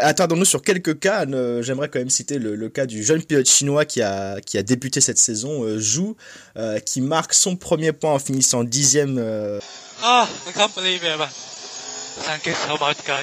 Attardons-nous 0.00 0.44
sur 0.44 0.62
quelques 0.62 1.00
cas. 1.00 1.26
J'aimerais 1.60 1.88
quand 1.88 1.98
même 1.98 2.08
citer 2.08 2.38
le, 2.38 2.54
le, 2.54 2.68
cas 2.68 2.86
du 2.86 3.02
jeune 3.02 3.22
pilote 3.22 3.48
chinois 3.48 3.84
qui 3.84 4.00
a 4.00 4.40
qui 4.40 4.56
a 4.58 4.62
débuté 4.62 5.00
cette 5.00 5.18
saison, 5.18 5.64
euh, 5.64 5.78
Zhu, 5.78 6.14
euh, 6.56 6.78
qui 6.78 7.00
marque 7.00 7.34
son 7.34 7.56
premier 7.56 7.92
point 7.92 8.12
en 8.12 8.18
finissant 8.20 8.62
dixième. 8.62 9.16
Euh... 9.18 9.58
Ah, 10.02 10.28
I 10.48 10.52
can't 10.52 10.70
believe 10.76 11.02
it, 11.02 11.18
man. 11.18 11.28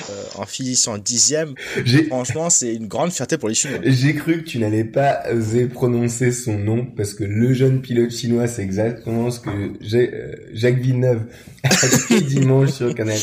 Euh, 0.10 0.24
en 0.36 0.46
finissant 0.46 0.98
dixième, 0.98 1.54
franchement, 2.08 2.50
c'est 2.50 2.74
une 2.74 2.88
grande 2.88 3.12
fierté 3.12 3.38
pour 3.38 3.50
les 3.50 3.56
Chinois. 3.56 3.80
J'ai 3.84 4.14
cru 4.16 4.44
que 4.44 4.48
tu 4.48 4.60
n'allais 4.60 4.84
pas 4.84 5.24
oser 5.32 5.66
prononcer 5.66 6.32
son 6.32 6.58
nom 6.58 6.86
parce 6.86 7.14
que 7.14 7.24
le 7.24 7.54
jeune 7.54 7.82
pilote 7.82 8.12
chinois, 8.12 8.48
c'est 8.48 8.64
exactement 8.64 9.32
ce 9.32 9.40
que 9.40 9.50
euh, 9.50 10.36
Jacques 10.54 10.80
Villeneuve 10.80 11.24
a 11.64 11.70
dit 12.10 12.24
dimanche 12.40 12.72
sur 12.72 12.94
Canal+. 12.96 13.18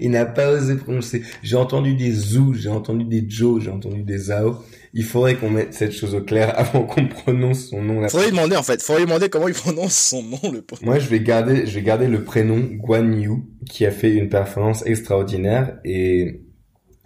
Il 0.00 0.10
n'a 0.10 0.26
pas 0.26 0.50
osé 0.52 0.76
prononcer. 0.76 1.22
J'ai 1.42 1.56
entendu 1.56 1.94
des 1.94 2.12
Zhou, 2.12 2.54
j'ai 2.54 2.68
entendu 2.68 3.04
des 3.04 3.26
Zhou, 3.28 3.60
j'ai 3.60 3.70
entendu 3.70 4.02
des 4.02 4.18
Zhao 4.18 4.64
il 4.94 5.02
faudrait 5.02 5.34
qu'on 5.34 5.50
mette 5.50 5.74
cette 5.74 5.92
chose 5.92 6.14
au 6.14 6.22
clair 6.22 6.52
avant 6.56 6.84
qu'on 6.84 7.06
prononce 7.06 7.68
son 7.68 7.82
nom. 7.82 8.02
Il 8.02 8.08
faudrait 8.08 8.26
lui 8.26 8.32
demander 8.32 8.56
en 8.56 8.62
fait, 8.62 8.80
faudrait 8.80 9.02
lui 9.02 9.08
demander 9.08 9.28
comment 9.28 9.48
il 9.48 9.54
prononce 9.54 9.94
son 9.94 10.22
nom 10.22 10.52
le 10.52 10.62
pauvre. 10.62 10.84
Moi, 10.84 10.98
je 10.98 11.08
vais 11.08 11.20
garder, 11.20 11.66
je 11.66 11.74
vais 11.74 11.82
garder 11.82 12.06
le 12.06 12.22
prénom 12.22 12.60
Guan 12.60 13.12
Yu 13.12 13.42
qui 13.68 13.84
a 13.84 13.90
fait 13.90 14.14
une 14.14 14.28
performance 14.28 14.86
extraordinaire 14.86 15.78
et 15.84 16.40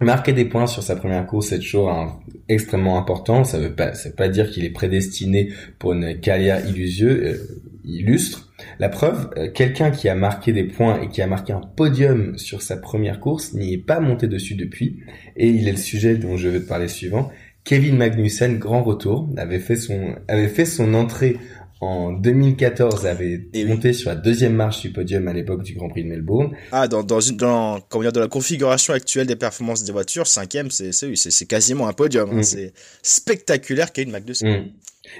marquer 0.01 0.33
des 0.33 0.45
points 0.45 0.67
sur 0.67 0.83
sa 0.83 0.95
première 0.95 1.27
course 1.27 1.49
c'est 1.49 1.59
toujours 1.59 2.23
extrêmement 2.49 2.99
important. 2.99 3.45
Ça 3.45 3.59
veut 3.59 3.75
pas, 3.75 3.95
ça 3.95 4.11
veut 4.11 4.15
pas 4.15 4.29
dire 4.29 4.51
qu'il 4.51 4.65
est 4.65 4.71
prédestiné 4.71 5.53
pour 5.79 5.95
une 5.95 6.21
carrière 6.21 6.65
illusieux, 6.69 7.25
euh, 7.25 7.61
illustre. 7.85 8.53
La 8.79 8.89
preuve, 8.89 9.31
euh, 9.37 9.51
quelqu'un 9.51 9.91
qui 9.91 10.09
a 10.09 10.15
marqué 10.15 10.53
des 10.53 10.65
points 10.65 11.01
et 11.01 11.09
qui 11.09 11.23
a 11.23 11.27
marqué 11.27 11.53
un 11.53 11.61
podium 11.61 12.37
sur 12.39 12.61
sa 12.63 12.77
première 12.77 13.19
course 13.21 13.55
n'y 13.55 13.75
est 13.75 13.79
pas 13.79 14.01
monté 14.01 14.29
dessus 14.29 14.55
depuis. 14.55 15.01
Et 15.37 15.49
il 15.49 15.69
est 15.69 15.73
le 15.73 15.79
sujet 15.79 16.17
dont 16.17 16.37
je 16.37 16.49
vais 16.49 16.61
te 16.61 16.69
parler 16.69 16.89
suivant. 16.89 17.31
Kevin 17.69 17.99
Magnussen, 17.99 18.59
grand 18.59 18.83
retour, 18.83 19.29
avait 19.37 19.59
fait 19.59 19.77
son, 19.77 20.15
avait 20.27 20.49
fait 20.49 20.65
son 20.65 20.95
entrée 20.95 21.37
en 21.83 22.13
2014, 22.13 23.05
avait 23.05 23.47
monté 23.67 23.93
sur 23.93 24.09
la 24.09 24.17
deuxième 24.17 24.55
marche 24.55 24.81
du 24.81 24.91
podium 24.91 25.29
à 25.29 25.35
l'époque 25.35 25.65
du 25.65 25.75
Grand 25.75 25.91
Prix 25.91 26.03
de 26.03 26.09
Melbourne. 26.09 26.57
Ah, 26.73 26.89
dans, 26.89 27.03
dans 27.03 27.21
une, 27.21 27.37
dans, 27.37 27.79
comment 27.91 28.05
dire, 28.05 28.13
de 28.15 28.21
la 28.21 28.29
configuration 28.29 28.95
actuelle 28.95 29.27
des 29.27 29.37
performances 29.37 29.85
des 29.85 29.93
voitures, 29.93 30.27
cinquième, 30.27 30.71
c'est, 30.71 30.93
c'est, 30.93 31.15
c'est 31.15 31.45
quasiment 31.45 31.89
un 31.89 31.93
podium. 31.93 32.31
Hein. 32.31 32.39
Mm. 32.39 32.43
C'est 32.43 32.73
spectaculaire, 33.03 33.93
Kevin 33.93 34.13
Magnussen. 34.13 34.49
Mm. 34.49 34.71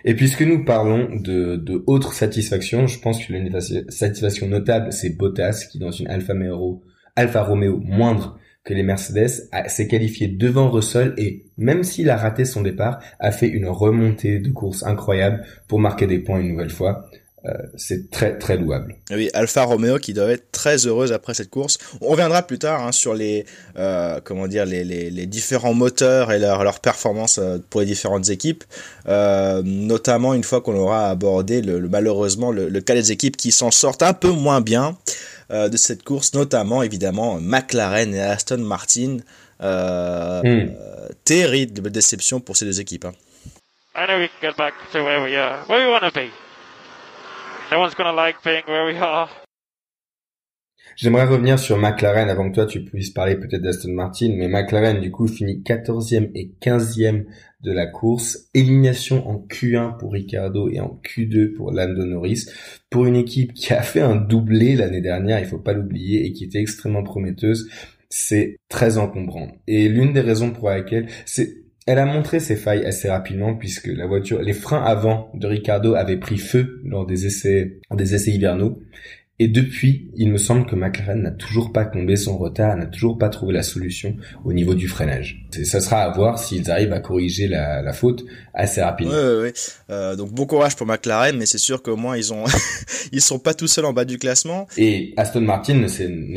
Et 0.07 0.15
puisque 0.15 0.41
nous 0.41 0.65
parlons 0.65 1.21
de, 1.21 1.57
de 1.57 1.85
autres 1.87 2.15
satisfactions, 2.15 2.87
je 2.87 2.99
pense 2.99 3.23
que 3.23 3.31
l'une 3.31 3.51
des 3.51 3.85
satisfactions 3.91 4.49
notables, 4.49 4.91
c'est 4.91 5.11
Bottas, 5.11 5.67
qui 5.71 5.79
dans 5.79 5.91
une 5.91 6.09
Alfa 6.09 6.33
Romeo, 6.33 6.83
Alfa 7.15 7.43
Romeo 7.43 7.79
moindre, 7.85 8.38
que 8.65 8.75
les 8.75 8.83
Mercedes 8.83 9.49
s'est 9.67 9.89
qualifié 9.89 10.29
devant 10.29 10.71
Russell 10.71 11.15
et, 11.17 11.47
même 11.57 11.85
s'il 11.85 12.11
a 12.11 12.17
raté 12.17 12.45
son 12.45 12.63
départ, 12.63 13.01
a 13.19 13.33
fait 13.33 13.49
une 13.49 13.67
remontée 13.67 14.39
de 14.41 14.51
course 14.51 14.83
incroyable 14.83 15.45
pour 15.69 15.81
marquer 15.81 16.07
des 16.07 16.19
points 16.19 16.41
une 16.41 16.53
nouvelle 16.53 16.71
fois. 16.71 17.09
Euh, 17.45 17.53
c'est 17.77 18.11
très 18.11 18.37
très 18.37 18.57
louable. 18.57 18.97
Oui, 19.13 19.31
Alfa 19.33 19.63
Romeo 19.63 19.99
qui 19.99 20.13
doit 20.13 20.29
être 20.29 20.51
très 20.51 20.87
heureuse 20.87 21.13
après 21.13 21.35
cette 21.35 21.51
course. 21.51 21.79
On 22.01 22.09
reviendra 22.09 22.43
plus 22.43 22.59
tard 22.59 22.85
hein, 22.85 22.91
sur 22.91 23.15
les 23.15 23.47
euh, 23.79 24.21
comment 24.25 24.49
dire 24.49 24.67
les, 24.67 24.83
les, 24.83 25.09
les, 25.09 25.27
différents 25.27 25.73
moteurs 25.73 26.33
et 26.33 26.41
leur, 26.41 26.65
leur 26.65 26.81
performance 26.81 27.39
euh, 27.39 27.59
pour 27.71 27.81
les 27.81 27.87
différentes 27.87 28.29
équipes, 28.29 28.65
euh, 29.07 29.63
notamment 29.65 30.35
une 30.35 30.43
fois 30.43 30.61
qu'on 30.61 30.75
aura 30.75 31.11
abordé 31.11 31.63
le, 31.63 31.79
le 31.79 31.89
malheureusement 31.89 32.51
le, 32.51 32.69
le, 32.69 32.81
cas 32.81 32.95
des 32.95 33.13
équipes 33.13 33.37
qui 33.37 33.53
s'en 33.53 33.71
sortent 33.71 34.03
un 34.03 34.15
peu 34.15 34.31
moins 34.31 34.61
bien. 34.61 34.99
Euh, 35.51 35.71
de 35.71 35.77
cette 35.79 36.03
course, 36.03 36.35
notamment 36.35 36.83
évidemment 36.83 37.41
McLaren 37.41 38.15
et 38.15 38.21
Aston 38.21 38.59
Martin. 38.59 39.19
Euh, 39.61 40.43
mm. 40.43 41.15
terrible 41.25 41.91
déception 41.91 42.41
pour 42.41 42.57
ces 42.57 42.65
deux 42.65 42.81
équipes. 42.81 43.07
Hein. 43.07 43.15
I 43.97 44.07
know 44.07 44.19
we 44.19 44.29
can 44.29 44.51
get 44.51 44.57
back 44.57 44.75
to 44.93 45.03
where 45.03 45.23
we 45.23 45.35
are, 45.35 45.67
where 45.69 45.85
we 45.85 45.91
want 45.91 46.05
to 46.05 46.13
be? 46.13 46.31
No 47.73 47.81
one's 47.81 47.95
gonna 47.95 48.13
like 48.13 48.37
being 48.45 48.63
where 48.67 48.87
we 48.87 48.97
are. 48.97 49.29
J'aimerais 51.01 51.27
revenir 51.27 51.61
sur 51.61 51.79
McLaren 51.79 52.29
avant 52.29 52.51
que 52.51 52.57
toi 52.57 52.67
tu 52.67 52.85
puisses 52.85 53.11
parler 53.11 53.37
peut-être 53.37 53.63
d'Aston 53.63 53.93
Martin, 53.93 54.35
mais 54.37 54.49
McLaren 54.49 55.01
du 55.01 55.13
coup 55.13 55.29
finit 55.29 55.63
14e 55.65 56.33
et 56.35 56.51
15e 56.61 57.25
de 57.63 57.71
la 57.71 57.87
course. 57.87 58.49
Élimination 58.53 59.25
en 59.29 59.37
Q1 59.49 59.97
pour 59.97 60.13
Ricardo 60.13 60.69
et 60.69 60.81
en 60.81 61.01
Q2 61.05 61.53
pour 61.53 61.71
Lando 61.71 62.05
Norris. 62.05 62.47
Pour 62.91 63.07
une 63.07 63.15
équipe 63.15 63.55
qui 63.55 63.73
a 63.73 63.83
fait 63.83 64.01
un 64.01 64.17
doublé 64.17 64.75
l'année 64.75 65.01
dernière, 65.01 65.39
il 65.39 65.47
faut 65.47 65.61
pas 65.61 65.73
l'oublier, 65.73 66.27
et 66.27 66.33
qui 66.33 66.43
était 66.43 66.59
extrêmement 66.59 67.05
prometteuse, 67.05 67.71
c'est 68.11 68.57
très 68.69 68.99
encombrant. 68.99 69.53
Et 69.69 69.89
l'une 69.89 70.13
des 70.13 70.21
raisons 70.21 70.51
pour 70.51 70.69
laquelle 70.69 71.07
c'est 71.27 71.59
elle 71.87 72.01
a 72.01 72.07
montré 72.07 72.41
ses 72.41 72.57
failles 72.57 72.85
assez 72.85 73.09
rapidement 73.09 73.55
puisque 73.55 73.87
la 73.87 74.07
voiture, 74.07 74.43
les 74.43 74.53
freins 74.53 74.83
avant 74.83 75.31
de 75.33 75.47
Ricardo 75.47 75.95
avaient 75.95 76.19
pris 76.19 76.39
feu 76.39 76.83
lors 76.85 77.07
des 77.07 77.25
essais, 77.25 77.79
des 77.95 78.15
essais 78.17 78.33
hivernaux 78.33 78.81
Et 79.41 79.47
depuis, 79.47 80.11
il 80.17 80.33
me 80.33 80.39
semble 80.39 80.67
que 80.67 80.75
McLaren 80.75 81.23
n'a 81.23 81.31
toujours 81.31 81.73
pas 81.73 81.85
comblé 81.85 82.17
son 82.17 82.37
retard, 82.37 82.77
n'a 82.77 82.87
toujours 82.87 83.19
pas 83.19 83.29
trouvé 83.29 83.53
la 83.53 83.63
solution 83.63 84.17
au 84.45 84.53
niveau 84.53 84.75
du 84.75 84.89
freinage. 84.89 85.47
Ça 85.65 85.81
sera 85.81 86.03
à 86.03 86.11
voir 86.11 86.41
s'ils 86.41 86.71
arrivent 86.73 86.93
à 86.93 86.99
corriger 86.99 87.47
la, 87.47 87.81
la 87.81 87.93
faute 87.93 88.25
assez 88.53 88.83
rapidement. 88.83 89.15
Ouais, 89.15 89.25
ouais, 89.25 89.43
ouais. 89.43 89.53
Euh, 89.91 90.17
donc 90.17 90.33
bon 90.33 90.45
courage 90.45 90.75
pour 90.75 90.87
McLaren, 90.87 91.37
mais 91.37 91.47
c'est 91.47 91.59
sûr 91.59 91.83
qu'au 91.83 91.97
moins 91.97 92.17
ils 92.17 92.33
ont, 92.33 92.45
ils 93.13 93.21
sont 93.21 93.39
pas 93.39 93.55
tout 93.55 93.69
seuls 93.69 93.85
en 93.85 93.93
bas 93.93 94.05
du 94.05 94.19
classement. 94.19 94.67
Et 94.77 95.15
Aston 95.17 95.43
Martin 95.43 95.75
ne, 95.75 95.89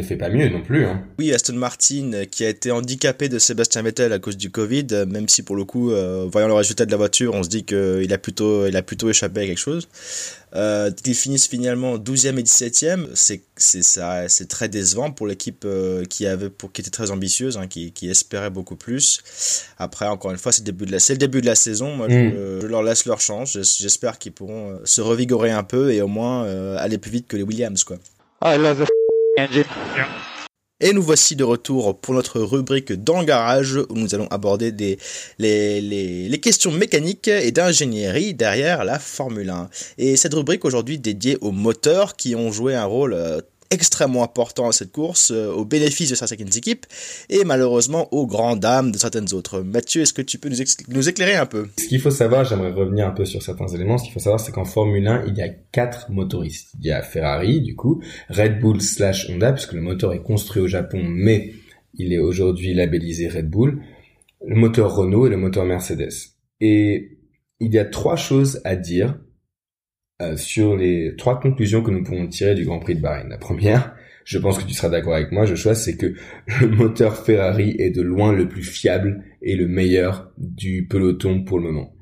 fait 0.02 0.16
pas 0.16 0.30
mieux 0.30 0.50
non 0.50 0.62
plus. 0.62 0.86
Hein. 0.86 1.02
Oui, 1.18 1.34
Aston 1.34 1.54
Martin 1.54 2.12
euh, 2.14 2.26
qui 2.26 2.46
a 2.46 2.50
été 2.50 2.70
handicapé 2.70 3.30
de 3.30 3.40
Sébastien 3.40 3.82
Vettel 3.82 4.14
à 4.14 4.20
cause 4.20 4.38
du 4.38 4.52
Covid, 4.52 4.88
euh, 4.92 5.06
même 5.08 5.28
si 5.28 5.42
pour 5.42 5.56
le 5.56 5.66
coup, 5.66 5.92
euh, 5.92 6.28
voyant 6.32 6.48
le 6.48 6.54
résultat 6.54 6.86
de 6.86 6.92
la 6.92 6.98
voiture, 6.98 7.34
on 7.34 7.42
se 7.42 7.50
dit 7.50 7.64
qu'il 7.64 8.14
a 8.14 8.18
plutôt, 8.20 8.68
il 8.68 8.78
a 8.78 8.84
plutôt 8.84 9.10
échappé 9.10 9.42
à 9.42 9.46
quelque 9.48 9.58
chose. 9.58 9.88
Euh, 10.54 10.92
qu'ils 10.92 11.16
finissent 11.16 11.48
finalement 11.48 11.98
12e 11.98 12.38
et 12.38 12.44
17e, 12.44 12.91
c'est 13.16 13.44
c'est 13.56 13.82
ça, 13.84 14.28
c'est 14.30 14.48
très 14.48 14.70
décevant 14.70 15.12
pour 15.12 15.28
l'équipe 15.28 15.64
euh, 15.66 16.04
qui 16.06 16.26
avait 16.28 16.50
pour 16.50 16.72
qui 16.72 16.82
était 16.82 16.90
très 16.92 17.12
ambitieuse, 17.12 17.58
hein, 17.58 17.68
qui, 17.68 17.92
qui 17.92 18.10
espérait 18.10 18.50
beaucoup 18.50 18.76
plus. 18.76 19.22
Après, 19.78 20.08
encore 20.08 20.32
une 20.32 20.38
fois, 20.38 20.52
c'est 20.52 20.62
le 20.62 20.66
début 20.66 20.86
de 20.86 20.92
la, 20.92 21.00
c'est 21.00 21.14
le 21.14 21.20
début 21.20 21.42
de 21.42 21.46
la 21.48 21.56
saison. 21.56 21.96
Moi, 21.96 22.08
Mm. 22.08 22.12
je, 22.12 22.60
je 22.62 22.68
leur 22.68 22.84
laisse 22.84 23.06
leur 23.06 23.20
chance. 23.22 23.54
J'es- 23.54 23.78
J'espère 23.82 24.18
qu'ils 24.20 24.32
pourront 24.32 24.72
euh, 24.72 24.78
se 24.86 25.02
revigorer 25.02 25.52
un 25.52 25.64
peu 25.64 25.92
et 25.94 26.02
au 26.02 26.08
moins 26.08 26.46
euh, 26.46 26.78
aller 26.80 26.98
plus 26.98 27.12
vite 27.12 27.28
que 27.28 27.38
les 27.38 27.44
Williams, 27.44 27.84
quoi. 27.84 27.98
I 28.44 28.58
love 28.58 28.86
the 28.86 29.40
engine. 29.40 29.66
Et 30.84 30.94
nous 30.94 31.04
voici 31.04 31.36
de 31.36 31.44
retour 31.44 31.96
pour 32.00 32.16
notre 32.16 32.42
rubrique 32.42 32.92
dans 32.92 33.20
le 33.20 33.26
garage 33.26 33.76
où 33.76 33.94
nous 33.94 34.16
allons 34.16 34.28
aborder 34.32 34.72
les, 35.38 35.80
les 36.28 36.40
questions 36.40 36.72
mécaniques 36.72 37.28
et 37.28 37.52
d'ingénierie 37.52 38.34
derrière 38.34 38.84
la 38.84 38.98
Formule 38.98 39.52
1. 39.52 39.70
Et 40.00 40.16
cette 40.18 40.34
rubrique 40.34 40.66
aujourd'hui 40.66 40.98
dédiée 40.98 41.38
aux 41.42 41.52
moteurs 41.52 42.16
qui 42.16 42.36
ont 42.36 42.52
joué 42.52 42.74
un 42.74 42.86
rôle 42.86 43.14
euh, 43.14 43.42
extrêmement 43.72 44.24
important 44.24 44.68
à 44.68 44.72
cette 44.72 44.92
course, 44.92 45.32
euh, 45.32 45.52
au 45.52 45.66
bénéfice 45.66 46.10
de 46.10 46.16
certaines 46.16 46.56
équipes 46.56 46.86
et 47.30 47.44
malheureusement 47.44 48.14
aux 48.14 48.28
grandes 48.28 48.60
dames 48.60 48.92
de 48.92 48.98
certaines 48.98 49.34
autres. 49.34 49.62
Mathieu, 49.62 50.02
est-ce 50.02 50.14
que 50.14 50.22
tu 50.22 50.38
peux 50.38 50.50
nous, 50.50 50.58
nous 50.90 51.10
éclairer 51.10 51.36
un 51.36 51.46
peu? 51.46 51.68
Ce 51.80 51.88
qu'il 51.88 52.02
faut 52.02 52.12
savoir, 52.12 52.46
j'aimerais 52.46 52.72
revenir 52.72 53.08
un 53.08 53.12
peu 53.12 53.26
sur 53.26 53.42
certains 53.42 53.68
éléments. 53.68 53.98
Ce 53.98 54.04
qu'il 54.04 54.14
faut 54.14 54.20
savoir, 54.20 54.40
c'est 54.40 54.52
qu'en 54.52 54.66
Formule 54.66 55.08
1, 55.08 55.26
il 55.28 55.38
y 55.38 55.42
a 55.42 55.50
quatre 55.50 56.12
motoristes. 56.12 56.74
Il 56.80 56.86
y 56.86 56.92
a 56.92 57.02
Ferrari, 57.02 57.62
du 57.62 57.76
coup, 57.76 58.04
Red 58.30 58.60
Bull 58.60 58.82
slash 58.82 59.30
Honda, 59.30 59.54
puisque 59.54 59.74
le 59.74 59.82
moteur 59.82 60.14
est 60.14 60.22
construit 60.22 60.62
au 60.62 60.68
Japon, 60.68 61.02
mais 61.04 61.54
il 61.94 62.14
est 62.14 62.20
aujourd'hui 62.20 62.74
labellisé 62.74 63.28
Red 63.28 63.50
Bull, 63.50 63.82
le 64.46 64.56
moteur 64.56 64.96
Renault 64.96 65.28
et 65.28 65.30
le 65.30 65.38
moteur 65.38 65.66
Mercedes. 65.66 66.12
Et 66.60 67.18
il 67.60 67.74
y 67.74 67.80
a 67.80 67.86
trois 67.86 68.16
choses 68.16 68.62
à 68.64 68.76
dire 68.76 69.20
euh, 70.22 70.38
sur 70.38 70.76
les 70.78 71.16
trois 71.18 71.40
conclusions 71.40 71.82
que 71.82 71.92
nous 71.92 72.04
pouvons 72.04 72.28
tirer 72.28 72.56
du 72.56 72.66
Grand 72.66 72.80
Prix 72.80 72.96
de 72.96 73.02
Bahreïn. 73.02 73.30
La 73.30 73.38
première, 73.38 73.96
je 74.24 74.38
pense 74.38 74.58
que 74.58 74.68
tu 74.68 74.74
seras 74.74 74.90
d'accord 74.90 75.16
avec 75.16 75.32
moi, 75.32 75.46
Joshua, 75.46 75.76
c'est 75.76 75.98
que 75.98 76.14
le 76.62 76.68
moteur 76.68 77.26
Ferrari 77.26 77.76
est 77.80 77.90
de 77.90 78.02
loin 78.02 78.32
le 78.32 78.48
plus 78.48 78.64
fiable 78.64 79.24
et 79.42 79.56
le 79.56 79.68
meilleur 79.68 80.32
du 80.38 80.88
peloton 80.88 81.44
pour 81.44 81.60
le 81.60 81.66
moment. 81.66 81.94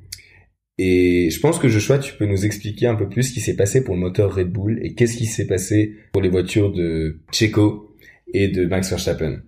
Et 0.77 1.29
je 1.29 1.39
pense 1.39 1.59
que 1.59 1.67
Joshua, 1.67 1.99
tu 1.99 2.13
peux 2.13 2.25
nous 2.25 2.45
expliquer 2.45 2.87
un 2.87 2.95
peu 2.95 3.09
plus 3.09 3.23
ce 3.23 3.33
qui 3.33 3.41
s'est 3.41 3.55
passé 3.55 3.83
pour 3.83 3.95
le 3.95 4.01
moteur 4.01 4.33
Red 4.33 4.49
Bull 4.49 4.79
et 4.81 4.93
qu'est-ce 4.93 5.17
qui 5.17 5.25
s'est 5.25 5.47
passé 5.47 5.95
pour 6.13 6.21
les 6.21 6.29
voitures 6.29 6.71
de 6.71 7.19
Checo 7.33 7.95
et 8.33 8.47
de 8.47 8.65
Max 8.65 8.89
Verstappen. 8.89 9.41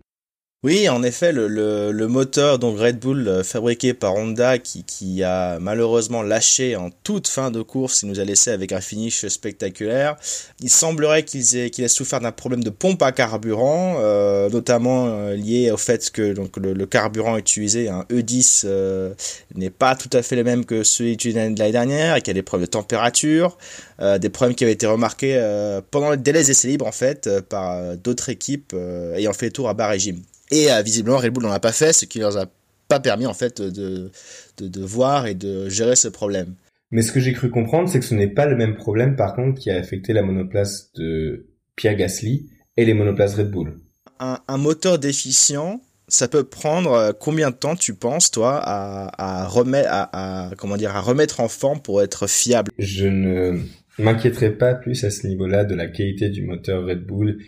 Oui, 0.64 0.88
en 0.90 1.02
effet, 1.02 1.32
le, 1.32 1.48
le, 1.48 1.92
le 1.92 2.08
moteur 2.08 2.60
donc 2.60 2.78
Red 2.78 3.00
Bull 3.00 3.28
euh, 3.28 3.44
fabriqué 3.44 3.96
par 3.96 4.14
Honda 4.14 4.60
qui, 4.60 4.84
qui 4.84 5.24
a 5.24 5.58
malheureusement 5.60 6.22
lâché 6.22 6.76
en 6.76 6.92
toute 7.04 7.28
fin 7.28 7.50
de 7.50 7.64
course 7.64 8.04
et 8.04 8.08
nous 8.08 8.20
a 8.20 8.24
laissé 8.24 8.52
avec 8.52 8.72
un 8.72 8.80
finish 8.80 9.26
spectaculaire. 9.28 10.18
Il 10.60 10.70
semblerait 10.70 11.24
qu'il 11.24 11.42
ait 11.56 11.88
souffert 11.88 12.20
d'un 12.20 12.32
problème 12.32 12.64
de 12.64 12.70
pompe 12.70 13.02
à 13.02 13.12
carburant, 13.12 13.96
euh, 14.02 14.52
notamment 14.52 15.08
euh, 15.08 15.36
lié 15.36 15.72
au 15.72 15.78
fait 15.78 16.12
que 16.12 16.32
donc 16.34 16.56
le, 16.58 16.74
le 16.74 16.86
carburant 16.86 17.38
utilisé, 17.38 17.90
un 17.90 18.06
E10, 18.12 18.62
euh, 18.66 19.16
n'est 19.56 19.72
pas 19.72 19.96
tout 19.96 20.12
à 20.14 20.22
fait 20.22 20.36
le 20.36 20.44
même 20.44 20.66
que 20.66 20.84
celui 20.84 21.14
utilisé 21.14 21.40
l'année 21.40 21.56
de 21.56 21.60
l'année 21.60 21.72
dernière 21.72 22.18
et 22.18 22.22
qu'il 22.22 22.30
y 22.30 22.32
a 22.32 22.40
des 22.40 22.44
problèmes 22.44 22.68
de 22.68 22.72
température, 22.72 23.58
euh, 24.00 24.20
des 24.20 24.30
problèmes 24.30 24.54
qui 24.56 24.64
avaient 24.64 24.74
été 24.74 24.86
remarqués 24.86 25.42
pendant 25.90 26.12
le 26.12 26.18
délai 26.18 26.42
des 26.42 26.52
essais 26.52 26.68
libres 26.68 26.86
en 26.86 26.92
fait 26.92 27.28
par 27.50 27.98
d'autres 27.98 28.30
équipes 28.30 28.76
ayant 29.16 29.34
fait 29.34 29.48
le 29.48 29.54
tour 29.54 29.68
à 29.68 29.74
bas 29.74 29.88
régime. 29.88 30.22
Et 30.52 30.72
euh, 30.72 30.82
visiblement, 30.82 31.18
Red 31.18 31.34
Bull 31.34 31.44
n'en 31.44 31.52
a 31.52 31.60
pas 31.60 31.72
fait, 31.72 31.94
ce 31.94 32.06
qui 32.06 32.20
leur 32.20 32.38
a 32.38 32.46
pas 32.88 33.00
permis 33.00 33.26
en 33.26 33.34
fait 33.34 33.62
de, 33.62 34.12
de, 34.58 34.68
de 34.68 34.82
voir 34.84 35.26
et 35.26 35.34
de 35.34 35.70
gérer 35.70 35.96
ce 35.96 36.10
problème. 36.10 36.56
Mais 36.92 37.02
ce 37.02 37.14
que 37.14 37.22
j'ai 37.22 37.32
cru 37.32 37.50
comprendre, 37.50 37.88
c'est 37.90 38.00
que 38.00 38.06
ce 38.06 38.14
n'est 38.14 38.28
pas 38.28 38.46
le 38.46 38.58
même 38.58 38.76
problème, 38.76 39.16
par 39.16 39.34
contre, 39.34 39.62
qui 39.62 39.72
a 39.72 39.78
affecté 39.78 40.12
la 40.12 40.24
monoplace 40.24 40.92
de 40.94 41.48
Pierre 41.78 41.96
Gasly 41.96 42.50
et 42.76 42.84
les 42.84 42.94
monoplaces 42.94 43.36
Red 43.36 43.50
Bull. 43.50 43.80
Un, 44.20 44.40
un 44.48 44.58
moteur 44.58 45.00
déficient, 45.00 45.82
ça 46.10 46.28
peut 46.28 46.44
prendre 46.44 46.92
euh, 46.92 47.12
combien 47.18 47.50
de 47.50 47.56
temps, 47.56 47.78
tu 47.78 47.94
penses, 47.94 48.30
toi, 48.30 48.60
à, 48.62 49.44
à, 49.44 49.48
remettre, 49.48 49.88
à, 49.90 50.50
à, 50.50 50.56
comment 50.56 50.76
dire, 50.76 50.94
à 50.94 51.00
remettre 51.00 51.40
en 51.40 51.48
forme 51.48 51.82
pour 51.82 52.02
être 52.02 52.28
fiable? 52.28 52.72
Je 52.78 53.08
ne 53.08 53.58
m'inquiéterai 53.98 54.52
pas 54.52 54.74
plus 54.74 55.06
à 55.06 55.12
ce 55.12 55.28
niveau-là 55.28 55.64
de 55.64 55.76
la 55.76 55.88
qualité 55.88 56.28
du 56.30 56.46
moteur 56.46 56.86
Red 56.86 57.06
Bull 57.06 57.40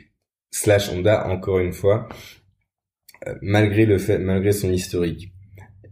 slash 0.51 0.87
Honda, 0.89 1.27
encore 1.27 1.59
une 1.59 1.73
fois, 1.73 2.07
malgré 3.41 3.85
le 3.85 3.97
fait, 3.97 4.17
malgré 4.19 4.51
son 4.51 4.71
historique. 4.71 5.31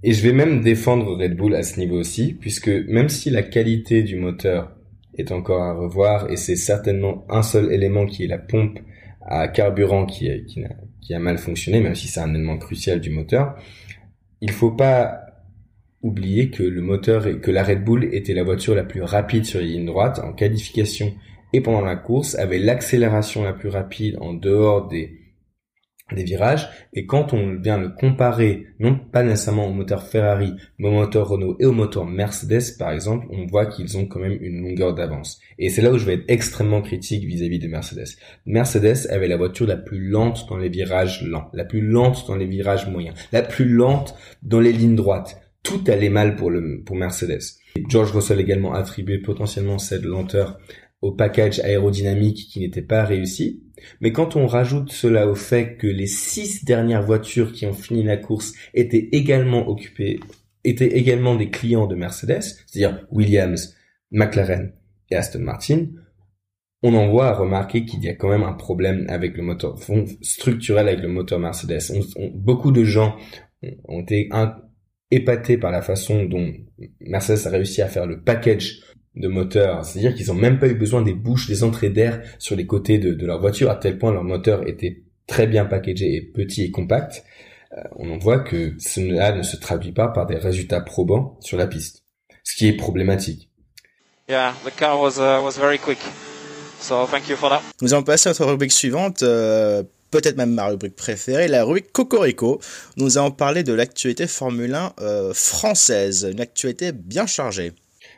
Et 0.03 0.13
je 0.13 0.23
vais 0.23 0.33
même 0.33 0.61
défendre 0.61 1.15
Red 1.15 1.35
Bull 1.35 1.55
à 1.55 1.63
ce 1.63 1.79
niveau 1.79 1.97
aussi, 1.97 2.33
puisque 2.33 2.69
même 2.69 3.09
si 3.09 3.29
la 3.29 3.43
qualité 3.43 4.01
du 4.03 4.15
moteur 4.15 4.75
est 5.17 5.31
encore 5.31 5.61
à 5.61 5.73
revoir, 5.73 6.31
et 6.31 6.37
c'est 6.37 6.55
certainement 6.55 7.25
un 7.29 7.43
seul 7.43 7.71
élément 7.71 8.05
qui 8.05 8.23
est 8.23 8.27
la 8.27 8.39
pompe 8.39 8.79
à 9.21 9.47
carburant 9.47 10.05
qui, 10.05 10.27
n'a- 10.57 10.69
qui 11.01 11.13
a 11.13 11.19
mal 11.19 11.37
fonctionné, 11.37 11.81
même 11.81 11.95
si 11.95 12.07
c'est 12.07 12.19
un 12.19 12.33
élément 12.33 12.57
crucial 12.57 12.99
du 12.99 13.11
moteur, 13.11 13.55
il 14.41 14.51
faut 14.51 14.71
pas 14.71 15.19
oublier 16.01 16.49
que 16.49 16.63
le 16.63 16.81
moteur 16.81 17.27
et 17.27 17.39
que 17.39 17.51
la 17.51 17.63
Red 17.63 17.83
Bull 17.83 18.09
était 18.11 18.33
la 18.33 18.43
voiture 18.43 18.73
la 18.73 18.83
plus 18.83 19.03
rapide 19.03 19.45
sur 19.45 19.59
les 19.59 19.67
lignes 19.67 19.85
droites 19.85 20.17
en 20.17 20.33
qualification 20.33 21.13
et 21.53 21.61
pendant 21.61 21.81
la 21.81 21.95
course, 21.95 22.33
avait 22.35 22.57
l'accélération 22.57 23.43
la 23.43 23.53
plus 23.53 23.69
rapide 23.69 24.17
en 24.19 24.33
dehors 24.33 24.87
des 24.87 25.20
des 26.15 26.23
virages. 26.23 26.69
Et 26.93 27.05
quand 27.05 27.33
on 27.33 27.55
vient 27.55 27.77
le 27.77 27.89
comparer 27.89 28.67
non 28.79 28.95
pas 28.95 29.23
nécessairement 29.23 29.67
au 29.67 29.73
moteur 29.73 30.03
Ferrari 30.07 30.53
mais 30.77 30.89
au 30.89 30.91
moteur 30.91 31.27
Renault 31.27 31.55
et 31.59 31.65
au 31.65 31.71
moteur 31.71 32.05
Mercedes 32.05 32.77
par 32.77 32.91
exemple 32.91 33.27
on 33.29 33.45
voit 33.45 33.65
qu'ils 33.65 33.97
ont 33.97 34.05
quand 34.05 34.19
même 34.19 34.37
une 34.41 34.61
longueur 34.61 34.93
d'avance. 34.93 35.39
Et 35.59 35.69
c'est 35.69 35.81
là 35.81 35.91
où 35.91 35.97
je 35.97 36.05
vais 36.05 36.15
être 36.15 36.25
extrêmement 36.27 36.81
critique 36.81 37.25
vis-à-vis 37.25 37.59
de 37.59 37.67
Mercedes. 37.67 38.17
Mercedes 38.45 39.07
avait 39.09 39.27
la 39.27 39.37
voiture 39.37 39.67
la 39.67 39.77
plus 39.77 40.09
lente 40.09 40.47
dans 40.49 40.57
les 40.57 40.69
virages 40.69 41.23
lents 41.23 41.49
la 41.53 41.65
plus 41.65 41.81
lente 41.81 42.27
dans 42.27 42.35
les 42.35 42.47
virages 42.47 42.87
moyens 42.87 43.15
la 43.31 43.41
plus 43.41 43.67
lente 43.67 44.15
dans 44.43 44.59
les 44.59 44.73
lignes 44.73 44.95
droites. 44.95 45.37
Tout 45.63 45.83
allait 45.87 46.09
mal 46.09 46.35
pour 46.35 46.49
le 46.49 46.81
pour 46.83 46.95
Mercedes. 46.95 47.61
George 47.87 48.11
Russell 48.11 48.39
également 48.39 48.73
attribué 48.73 49.19
potentiellement 49.19 49.77
cette 49.77 50.03
lenteur 50.03 50.59
au 51.01 51.11
package 51.11 51.59
aérodynamique 51.59 52.47
qui 52.51 52.59
n'était 52.59 52.81
pas 52.81 53.03
réussi 53.03 53.63
mais 53.99 54.11
quand 54.11 54.35
on 54.35 54.47
rajoute 54.47 54.91
cela 54.91 55.27
au 55.27 55.35
fait 55.35 55.75
que 55.77 55.87
les 55.87 56.07
six 56.07 56.63
dernières 56.65 57.03
voitures 57.03 57.51
qui 57.51 57.65
ont 57.65 57.73
fini 57.73 58.03
la 58.03 58.17
course 58.17 58.53
étaient 58.73 59.09
également 59.11 59.67
occupées, 59.67 60.19
étaient 60.63 60.97
également 60.97 61.35
des 61.35 61.49
clients 61.49 61.87
de 61.87 61.95
Mercedes, 61.95 62.41
c'est-à-dire 62.41 63.05
Williams, 63.11 63.75
McLaren 64.11 64.73
et 65.09 65.15
Aston 65.15 65.39
Martin, 65.39 65.87
on 66.83 66.93
en 66.95 67.09
voit 67.09 67.27
à 67.27 67.33
remarquer 67.33 67.85
qu'il 67.85 68.03
y 68.03 68.09
a 68.09 68.15
quand 68.15 68.29
même 68.29 68.43
un 68.43 68.53
problème 68.53 69.05
avec 69.07 69.37
le 69.37 69.43
moteur 69.43 69.77
structurel 70.21 70.87
avec 70.87 71.01
le 71.01 71.09
moteur 71.09 71.39
Mercedes. 71.39 71.79
Beaucoup 72.33 72.71
de 72.71 72.83
gens 72.83 73.15
ont- 73.87 74.01
été 74.01 74.29
épatés 75.11 75.57
par 75.57 75.71
la 75.71 75.81
façon 75.81 76.23
dont 76.23 76.51
Mercedes 77.01 77.45
a 77.45 77.49
réussi 77.51 77.81
à 77.81 77.87
faire 77.87 78.07
le 78.07 78.21
package 78.21 78.81
de 79.15 79.27
moteur, 79.27 79.83
c'est-à-dire 79.83 80.15
qu'ils 80.15 80.31
ont 80.31 80.35
même 80.35 80.59
pas 80.59 80.67
eu 80.67 80.75
besoin 80.75 81.01
des 81.01 81.13
bouches, 81.13 81.47
des 81.47 81.63
entrées 81.63 81.89
d'air 81.89 82.21
sur 82.39 82.55
les 82.55 82.65
côtés 82.65 82.97
de, 82.97 83.13
de 83.13 83.25
leur 83.25 83.41
voiture, 83.41 83.69
à 83.69 83.75
tel 83.75 83.97
point 83.97 84.11
leur 84.11 84.23
moteur 84.23 84.67
était 84.67 85.03
très 85.27 85.47
bien 85.47 85.65
packagé 85.65 86.15
et 86.15 86.21
petit 86.21 86.63
et 86.63 86.71
compact. 86.71 87.23
Euh, 87.77 87.81
on 87.95 88.11
en 88.11 88.17
voit 88.17 88.39
que 88.39 88.73
cela 88.79 89.31
ne 89.31 89.43
se 89.43 89.57
traduit 89.57 89.93
pas 89.93 90.09
par 90.09 90.25
des 90.27 90.35
résultats 90.35 90.81
probants 90.81 91.37
sur 91.41 91.57
la 91.57 91.67
piste, 91.67 92.03
ce 92.43 92.55
qui 92.55 92.67
est 92.67 92.73
problématique. 92.73 93.49
Yeah, 94.29 94.53
the 94.65 94.71
car 94.75 94.99
was 94.99 95.17
uh, 95.19 95.43
was 95.43 95.59
very 95.59 95.77
quick. 95.77 95.99
So 96.79 97.05
thank 97.05 97.29
you 97.29 97.35
for 97.35 97.49
that. 97.49 97.61
Nous 97.81 97.93
allons 97.93 98.03
passer 98.03 98.29
à 98.29 98.31
notre 98.31 98.45
rubrique 98.45 98.71
suivante, 98.71 99.23
euh, 99.23 99.83
peut-être 100.09 100.37
même 100.37 100.53
ma 100.53 100.67
rubrique 100.67 100.95
préférée, 100.95 101.47
la 101.47 101.63
rubrique 101.63 101.91
Cocorico. 101.91 102.59
Nous 102.97 103.17
allons 103.17 103.31
parler 103.31 103.63
de 103.63 103.73
l'actualité 103.73 104.27
Formule 104.27 104.73
1 104.73 104.93
euh, 105.01 105.33
française, 105.33 106.27
une 106.31 106.41
actualité 106.41 106.91
bien 106.91 107.25
chargée. 107.25 107.73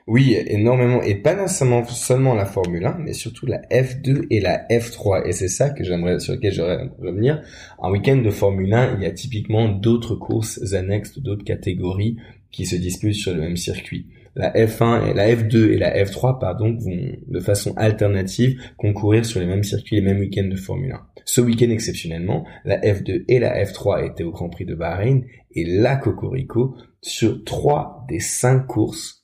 Oui, 0.06 0.36
énormément, 0.48 1.02
et 1.02 1.16
pas 1.16 1.34
nécessairement 1.34 1.86
seulement 1.86 2.36
la 2.36 2.46
Formule 2.46 2.86
1, 2.86 2.98
mais 3.00 3.14
surtout 3.14 3.46
la 3.46 3.62
F2 3.72 4.28
et 4.30 4.42
la 4.42 4.68
F3, 4.68 5.26
et 5.26 5.32
c'est 5.32 5.48
ça 5.48 5.70
que 5.70 5.86
j'aimerais, 5.86 6.20
sur 6.20 6.34
lequel 6.34 6.52
j'aimerais 6.52 6.90
revenir. 7.00 7.42
Un 7.82 7.90
week-end 7.90 8.18
de 8.18 8.30
Formule 8.30 8.74
1, 8.74 8.98
il 8.98 9.04
y 9.04 9.06
a 9.06 9.12
typiquement 9.12 9.70
d'autres 9.70 10.16
courses 10.16 10.74
annexes, 10.74 11.20
d'autres 11.20 11.46
catégories 11.46 12.18
qui 12.52 12.66
se 12.66 12.76
disputent 12.76 13.16
sur 13.16 13.34
le 13.34 13.40
même 13.40 13.56
circuit. 13.56 14.08
la 14.36 14.52
F1 14.52 15.10
et 15.10 15.14
la 15.14 15.34
F2 15.34 15.72
et 15.72 15.78
la 15.78 16.04
F3 16.04 16.40
pardon 16.40 16.76
vont 16.76 17.16
de 17.28 17.40
façon 17.40 17.74
alternative 17.78 18.60
concourir 18.78 19.26
sur 19.26 19.40
les 19.40 19.46
mêmes 19.46 19.64
circuits 19.64 19.98
les 19.98 20.02
mêmes 20.02 20.20
week-ends 20.20 20.50
de 20.50 20.56
Formule 20.56 20.92
1. 20.92 21.02
Ce 21.24 21.40
week-end 21.40 21.70
exceptionnellement, 21.70 22.46
la 22.66 22.80
F2 22.80 23.24
et 23.30 23.40
la 23.40 23.64
F3 23.64 24.06
étaient 24.06 24.24
au 24.24 24.32
Grand 24.32 24.50
Prix 24.50 24.66
de 24.66 24.76
Bahreïn 24.76 25.22
et 25.56 25.66
la 25.66 25.96
Cocorico 25.96 26.76
sur 27.02 27.44
trois 27.44 28.06
des 28.10 28.20
cinq 28.20 28.68
courses 28.68 29.23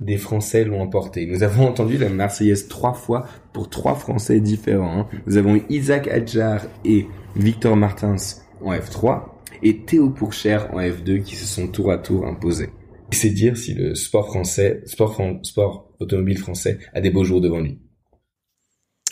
des 0.00 0.16
Français 0.16 0.64
l'ont 0.64 0.80
emporté. 0.80 1.26
Nous 1.26 1.42
avons 1.42 1.66
entendu 1.66 1.98
la 1.98 2.08
Marseillaise 2.08 2.68
trois 2.68 2.94
fois 2.94 3.26
pour 3.52 3.68
trois 3.68 3.94
Français 3.94 4.40
différents. 4.40 5.00
Hein. 5.00 5.06
Nous 5.26 5.36
avons 5.36 5.56
eu 5.56 5.62
Isaac 5.68 6.08
Adjar 6.08 6.62
et 6.84 7.06
Victor 7.36 7.76
Martins 7.76 8.16
en 8.62 8.72
F3 8.72 9.22
et 9.62 9.78
Théo 9.78 10.10
Pourchère 10.10 10.72
en 10.74 10.80
F2 10.80 11.22
qui 11.22 11.36
se 11.36 11.46
sont 11.46 11.68
tour 11.68 11.92
à 11.92 11.98
tour 11.98 12.26
imposés. 12.26 12.70
C'est 13.12 13.30
dire 13.30 13.56
si 13.56 13.74
le 13.74 13.94
sport 13.94 14.28
français, 14.28 14.82
sport, 14.86 15.20
sport 15.42 15.90
automobile 15.98 16.38
français 16.38 16.78
a 16.94 17.00
des 17.00 17.10
beaux 17.10 17.24
jours 17.24 17.40
devant 17.40 17.60
lui. 17.60 17.78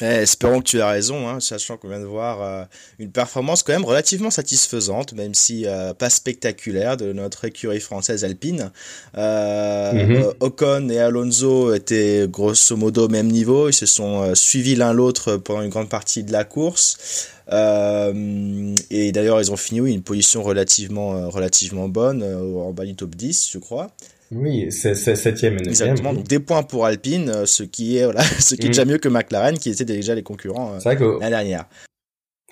Eh, 0.00 0.22
espérons 0.22 0.60
que 0.60 0.66
tu 0.66 0.80
as 0.80 0.88
raison, 0.88 1.28
hein, 1.28 1.40
sachant 1.40 1.76
qu'on 1.76 1.88
vient 1.88 2.00
de 2.00 2.04
voir 2.04 2.42
euh, 2.42 2.64
une 2.98 3.10
performance 3.10 3.62
quand 3.62 3.72
même 3.72 3.84
relativement 3.84 4.30
satisfaisante, 4.30 5.12
même 5.12 5.34
si 5.34 5.66
euh, 5.66 5.92
pas 5.92 6.10
spectaculaire, 6.10 6.96
de 6.96 7.12
notre 7.12 7.44
écurie 7.44 7.80
française 7.80 8.24
alpine. 8.24 8.70
Euh, 9.16 9.92
mhm. 9.92 10.34
Ocon 10.40 10.88
et 10.88 11.00
Alonso 11.00 11.74
étaient 11.74 12.26
grosso 12.28 12.76
modo 12.76 13.06
au 13.06 13.08
même 13.08 13.28
niveau, 13.28 13.68
ils 13.68 13.74
se 13.74 13.86
sont 13.86 14.34
suivis 14.34 14.76
l'un 14.76 14.92
l'autre 14.92 15.36
pendant 15.36 15.62
une 15.62 15.70
grande 15.70 15.88
partie 15.88 16.22
de 16.22 16.32
la 16.32 16.44
course. 16.44 17.28
et 17.50 19.12
d'ailleurs, 19.12 19.40
ils 19.40 19.50
ont 19.50 19.56
fini 19.56 19.80
oui, 19.80 19.92
une 19.94 20.02
position 20.02 20.42
relativement, 20.42 21.28
relativement 21.28 21.88
bonne, 21.88 22.22
en 22.22 22.72
bas 22.72 22.84
du 22.84 22.94
top 22.94 23.16
10, 23.16 23.50
je 23.52 23.58
crois. 23.58 23.90
Oui, 24.30 24.70
c'est 24.70 24.94
septième 24.94 25.54
et 25.54 25.56
neuvième. 25.56 25.70
Exactement. 25.70 26.12
Donc 26.12 26.26
des 26.26 26.38
points 26.38 26.62
pour 26.62 26.84
Alpine, 26.84 27.30
euh, 27.30 27.46
ce 27.46 27.62
qui 27.62 27.96
est 27.96 28.04
voilà, 28.04 28.22
ce 28.38 28.54
qui 28.54 28.66
est 28.66 28.70
déjà 28.70 28.84
mm. 28.84 28.88
mieux 28.88 28.98
que 28.98 29.08
McLaren, 29.08 29.58
qui 29.58 29.70
était 29.70 29.84
déjà 29.84 30.14
les 30.14 30.22
concurrents 30.22 30.74
euh, 30.74 31.18
la 31.20 31.30
dernière. 31.30 31.64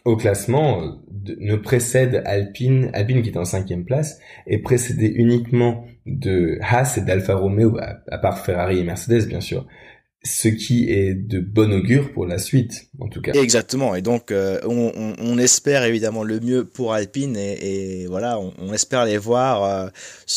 Au 0.05 0.17
classement, 0.17 1.03
ne 1.41 1.57
précède 1.57 2.23
Alpine, 2.25 2.91
Alpine 2.95 3.23
qui 3.23 3.31
est 3.31 3.37
en 3.37 3.45
cinquième 3.45 3.85
place, 3.85 4.21
est 4.47 4.59
précédé 4.59 5.07
uniquement 5.09 5.85
de 6.07 6.59
Haas 6.63 6.97
et 6.97 7.01
d'Alfa 7.01 7.35
Romeo, 7.35 7.77
à 7.79 8.19
part 8.19 8.45
Ferrari 8.45 8.79
et 8.79 8.85
Mercedes 8.85 9.27
bien 9.27 9.41
sûr 9.41 9.67
ce 10.27 10.49
qui 10.49 10.91
est 10.91 11.15
de 11.15 11.41
bon 11.41 11.73
augure 11.73 12.13
pour 12.13 12.27
la 12.27 12.39
suite, 12.39 12.89
en 12.99 13.09
tout 13.09 13.21
cas. 13.21 13.33
Exactement. 13.33 13.95
Et 13.95 14.03
donc, 14.03 14.31
euh, 14.31 14.61
on, 14.65 14.93
on, 14.95 15.15
on, 15.19 15.39
espère 15.39 15.85
évidemment 15.85 16.25
le 16.25 16.41
mieux 16.41 16.65
pour 16.65 16.93
Alpine 16.93 17.37
et, 17.37 18.03
et 18.03 18.07
voilà, 18.07 18.39
on, 18.39 18.53
on, 18.59 18.73
espère 18.73 19.05
les 19.05 19.19
voir 19.19 19.65
euh, 19.65 19.89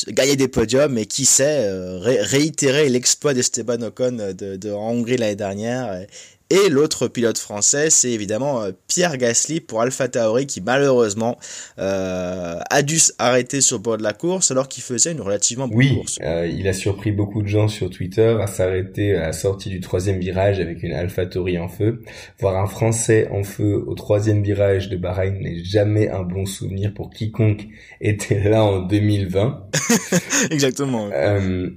gagner 0.10 0.36
des 0.36 0.48
podiums 0.48 0.98
et 0.98 1.05
qui 1.05 1.25
sait 1.25 1.67
euh, 1.67 2.00
réitérer 2.00 2.89
l'exploit 2.89 3.34
d'Esteban 3.34 3.81
Ocon 3.81 4.34
de, 4.34 4.55
de 4.55 4.72
Hongrie 4.72 5.17
l'année 5.17 5.36
dernière 5.36 6.05
et 6.50 6.70
l'autre 6.70 7.08
pilote 7.08 7.38
français, 7.38 7.89
c'est 7.89 8.10
évidemment 8.10 8.63
euh, 8.63 8.72
Pierre 8.88 9.18
Gasly 9.18 9.62
pour 9.62 9.82
Alpha 9.82 10.08
Tauri 10.08 10.48
qui 10.48 10.62
malheureusement 10.62 11.38
euh, 11.77 12.60
a 12.70 12.82
dû 12.82 12.98
s'arrêter 12.98 13.62
sur 13.62 13.77
le 13.77 13.84
bord 13.84 13.98
de 13.98 14.03
la 14.03 14.13
course 14.13 14.50
alors 14.50 14.68
qu'il 14.68 14.82
faisait 14.82 15.12
une 15.12 15.22
relativement 15.22 15.68
bonne 15.68 15.77
oui, 15.77 15.96
course. 15.96 16.18
Euh, 16.24 16.48
il 16.48 16.68
a 16.68 16.74
surpris 16.74 17.12
beaucoup 17.12 17.44
de 17.44 17.48
gens 17.48 17.68
sur 17.68 17.89
Twitter 17.89 18.38
à 18.41 18.48
s'arrêter 18.48 19.15
à 19.15 19.27
la 19.27 19.34
sortie 19.34 19.70
du 19.70 19.79
troisième 19.79 20.20
virage 20.20 20.60
avec 20.60 20.82
une 20.82 20.94
Alpha 20.94 21.25
Tauri 21.25 21.60
en 21.60 21.68
feu. 21.68 22.01
Voir 22.39 22.58
un 22.58 22.68
Français 22.68 23.27
en 23.32 23.44
feu 23.44 23.84
au 23.86 23.94
troisième 23.94 24.41
virage 24.41 24.89
de 24.89 24.98
Bahreïn 24.98 25.39
n'est 25.39 25.63
jamais 25.63 26.10
un 26.10 26.24
bon 26.24 26.46
souvenir 26.46 26.94
pour 26.94 27.12
quiconque 27.12 27.68
était 28.01 28.50
là 28.50 28.63
en 28.63 28.79
2020. 28.79 29.70
Exactement. 30.51 31.10
Euh, 31.13 31.70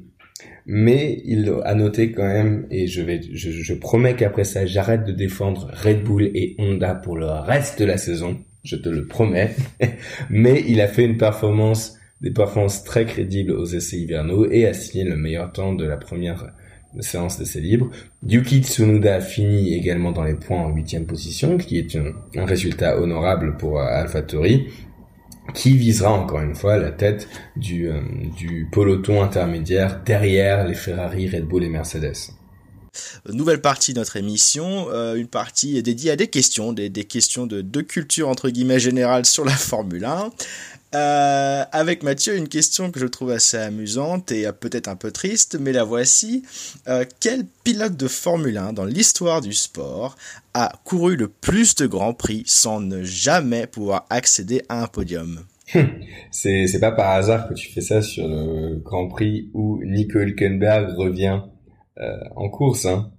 mais 0.67 1.21
il 1.25 1.53
a 1.65 1.75
noté 1.75 2.13
quand 2.13 2.27
même, 2.27 2.67
et 2.71 2.87
je 2.87 3.03
vais, 3.03 3.21
je, 3.33 3.75
promets 3.75 4.15
qu'après 4.15 4.45
ça, 4.45 4.67
j'arrête 4.67 5.05
de 5.05 5.13
défendre 5.13 5.71
Red 5.73 6.03
Bull 6.05 6.31
et 6.35 6.55
Honda 6.59 6.95
pour 6.95 7.17
le 7.17 7.27
reste 7.27 7.81
de 7.81 7.85
la 7.85 7.97
saison, 7.97 8.39
je 8.65 8.77
te 8.77 8.89
le 8.89 9.07
promets. 9.07 9.55
mais 10.31 10.65
il 10.69 10.81
a 10.81 10.89
fait 10.89 11.05
une 11.05 11.17
performance, 11.17 11.99
des 12.21 12.31
performances 12.31 12.85
très 12.85 13.07
crédibles 13.07 13.53
aux 13.53 13.67
essais 13.67 13.99
hivernaux 13.99 14.51
et 14.51 14.67
a 14.67 14.75
signé 14.75 15.05
le 15.05 15.17
meilleur 15.17 15.53
temps 15.53 15.73
de 15.73 15.85
la 15.85 15.97
première 15.97 16.53
séance 17.01 17.39
d'essais 17.39 17.61
libres. 17.61 17.91
Yuki 18.27 18.63
Tsunoda 18.63 19.21
finit 19.21 19.75
également 19.75 20.13
dans 20.13 20.25
les 20.25 20.35
points 20.35 20.61
en 20.61 20.75
huitième 20.75 21.07
position, 21.07 21.57
qui 21.57 21.79
est 21.79 21.97
un, 21.97 22.13
un 22.37 22.45
résultat 22.45 23.01
honorable 23.01 23.57
pour 23.57 23.81
AlphaTauri 23.81 24.67
qui 25.55 25.77
visera 25.77 26.13
encore 26.13 26.41
une 26.41 26.55
fois 26.55 26.77
la 26.79 26.91
tête 26.91 27.29
du, 27.57 27.89
euh, 27.89 28.01
du 28.37 28.69
peloton 28.71 29.23
intermédiaire 29.23 30.01
derrière 30.05 30.67
les 30.67 30.75
Ferrari, 30.75 31.29
Red 31.29 31.47
Bull 31.47 31.65
et 31.65 31.69
Mercedes. 31.69 32.33
Nouvelle 33.33 33.61
partie 33.61 33.95
de 33.95 33.99
notre 33.99 34.17
émission, 34.17 34.89
euh, 34.91 35.15
une 35.15 35.29
partie 35.29 35.83
dédiée 35.83 36.11
à 36.11 36.17
des 36.17 36.27
questions, 36.27 36.73
des, 36.73 36.91
questions 37.05 37.47
de, 37.47 37.81
culture 37.81 38.29
entre 38.29 38.51
guillemets 38.51 38.81
générale 38.81 39.25
sur 39.25 39.45
la 39.45 39.53
Formule 39.53 40.05
1. 40.05 40.31
Euh, 40.95 41.65
avec 41.73 42.03
Mathieu, 42.03 42.37
une 42.37 42.49
question 42.49 42.91
que 42.91 43.01
je 43.01 43.07
trouve 43.07 43.31
assez 43.31 43.57
amusante 43.57 44.31
et 44.31 44.47
peut-être 44.53 44.89
un 44.89 44.97
peu 44.97 45.11
triste, 45.11 45.57
mais 45.59 45.73
la 45.73 45.85
voici. 45.85 46.43
Euh, 46.87 47.07
quel 47.19 47.47
pilote 47.65 47.97
de 47.97 48.09
Formule 48.09 48.59
1 48.59 48.75
dans 48.75 48.85
l'histoire 48.85 49.41
du 49.41 49.55
sport 49.55 50.17
a 50.53 50.73
couru 50.85 51.17
le 51.17 51.29
plus 51.29 51.75
de 51.77 51.87
grands 51.87 52.13
prix 52.13 52.43
sans 52.47 52.81
ne 52.81 53.03
jamais 53.05 53.67
pouvoir 53.67 54.05
accéder 54.11 54.63
à 54.69 54.83
un 54.83 54.87
podium? 54.87 55.41
C'est 56.31 56.67
c'est 56.67 56.81
pas 56.81 56.93
par 56.93 57.13
hasard 57.13 57.49
que 57.49 57.55
tu 57.55 57.73
fais 57.73 57.81
ça 57.81 58.03
sur 58.03 58.29
le 58.29 58.77
Grand 58.77 59.09
Prix 59.09 59.49
où 59.55 59.81
Nico 59.83 60.19
Hülkenberg 60.19 60.95
revient 60.99 61.41
euh, 61.99 62.19
en 62.37 62.49
course, 62.49 62.87
hein. 62.87 63.13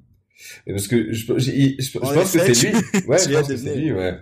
Parce 0.66 0.88
que 0.88 1.14
je, 1.14 1.26
je, 1.38 1.98
pense 1.98 2.32
que 2.32 2.54
c'est 2.54 2.72
lui. 2.72 2.74
Ouais, 3.08 3.18
je 3.18 3.34
pense 3.34 3.48
que 3.48 3.58
c'est 3.58 3.76
lui, 3.76 3.92
ouais. 3.92 4.18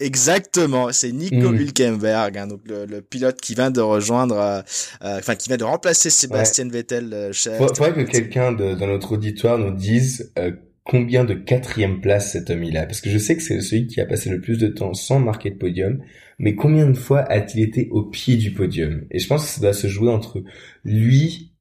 Exactement, 0.00 0.90
c'est 0.92 1.12
Nico 1.12 1.50
mm. 1.50 1.56
Hülkenberg, 1.56 2.36
hein, 2.36 2.46
donc 2.48 2.60
le, 2.66 2.84
le, 2.84 3.00
pilote 3.00 3.40
qui 3.40 3.54
vient 3.54 3.70
de 3.70 3.80
rejoindre, 3.80 4.36
euh, 4.36 4.60
euh 5.02 5.18
enfin 5.18 5.36
qui 5.36 5.48
vient 5.48 5.56
de 5.56 5.64
remplacer 5.64 6.10
Sébastien 6.10 6.64
ouais. 6.66 6.72
Vettel 6.72 7.12
euh, 7.12 7.32
chez. 7.32 7.56
Faudrait 7.56 7.94
que 7.94 8.00
quelqu'un 8.00 8.52
dans 8.52 8.86
notre 8.86 9.12
auditoire 9.12 9.56
nous 9.56 9.70
dise 9.70 10.32
euh, 10.36 10.50
combien 10.82 11.24
de 11.24 11.34
quatrième 11.34 12.00
place 12.00 12.32
cet 12.32 12.50
homme 12.50 12.64
il 12.64 12.76
a, 12.76 12.86
parce 12.86 13.00
que 13.00 13.08
je 13.08 13.18
sais 13.18 13.36
que 13.36 13.42
c'est 13.42 13.60
celui 13.60 13.86
qui 13.86 14.00
a 14.00 14.06
passé 14.06 14.30
le 14.30 14.40
plus 14.40 14.58
de 14.58 14.66
temps 14.66 14.94
sans 14.94 15.20
marquer 15.20 15.50
de 15.50 15.58
podium, 15.58 16.00
mais 16.40 16.56
combien 16.56 16.90
de 16.90 16.98
fois 16.98 17.20
a-t-il 17.20 17.62
été 17.62 17.88
au 17.92 18.02
pied 18.02 18.36
du 18.36 18.52
podium? 18.52 19.06
Et 19.12 19.20
je 19.20 19.28
pense 19.28 19.44
que 19.44 19.48
ça 19.48 19.60
doit 19.60 19.72
se 19.72 19.86
jouer 19.86 20.10
entre 20.10 20.42
lui 20.84 21.53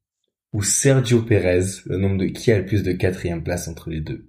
ou 0.53 0.63
Sergio 0.63 1.23
Perez, 1.23 1.81
le 1.85 1.97
nombre 1.97 2.17
de 2.17 2.25
qui 2.27 2.51
a 2.51 2.59
le 2.59 2.65
plus 2.65 2.83
de 2.83 2.91
quatrième 2.91 3.43
place 3.43 3.67
entre 3.67 3.89
les 3.89 4.01
deux. 4.01 4.25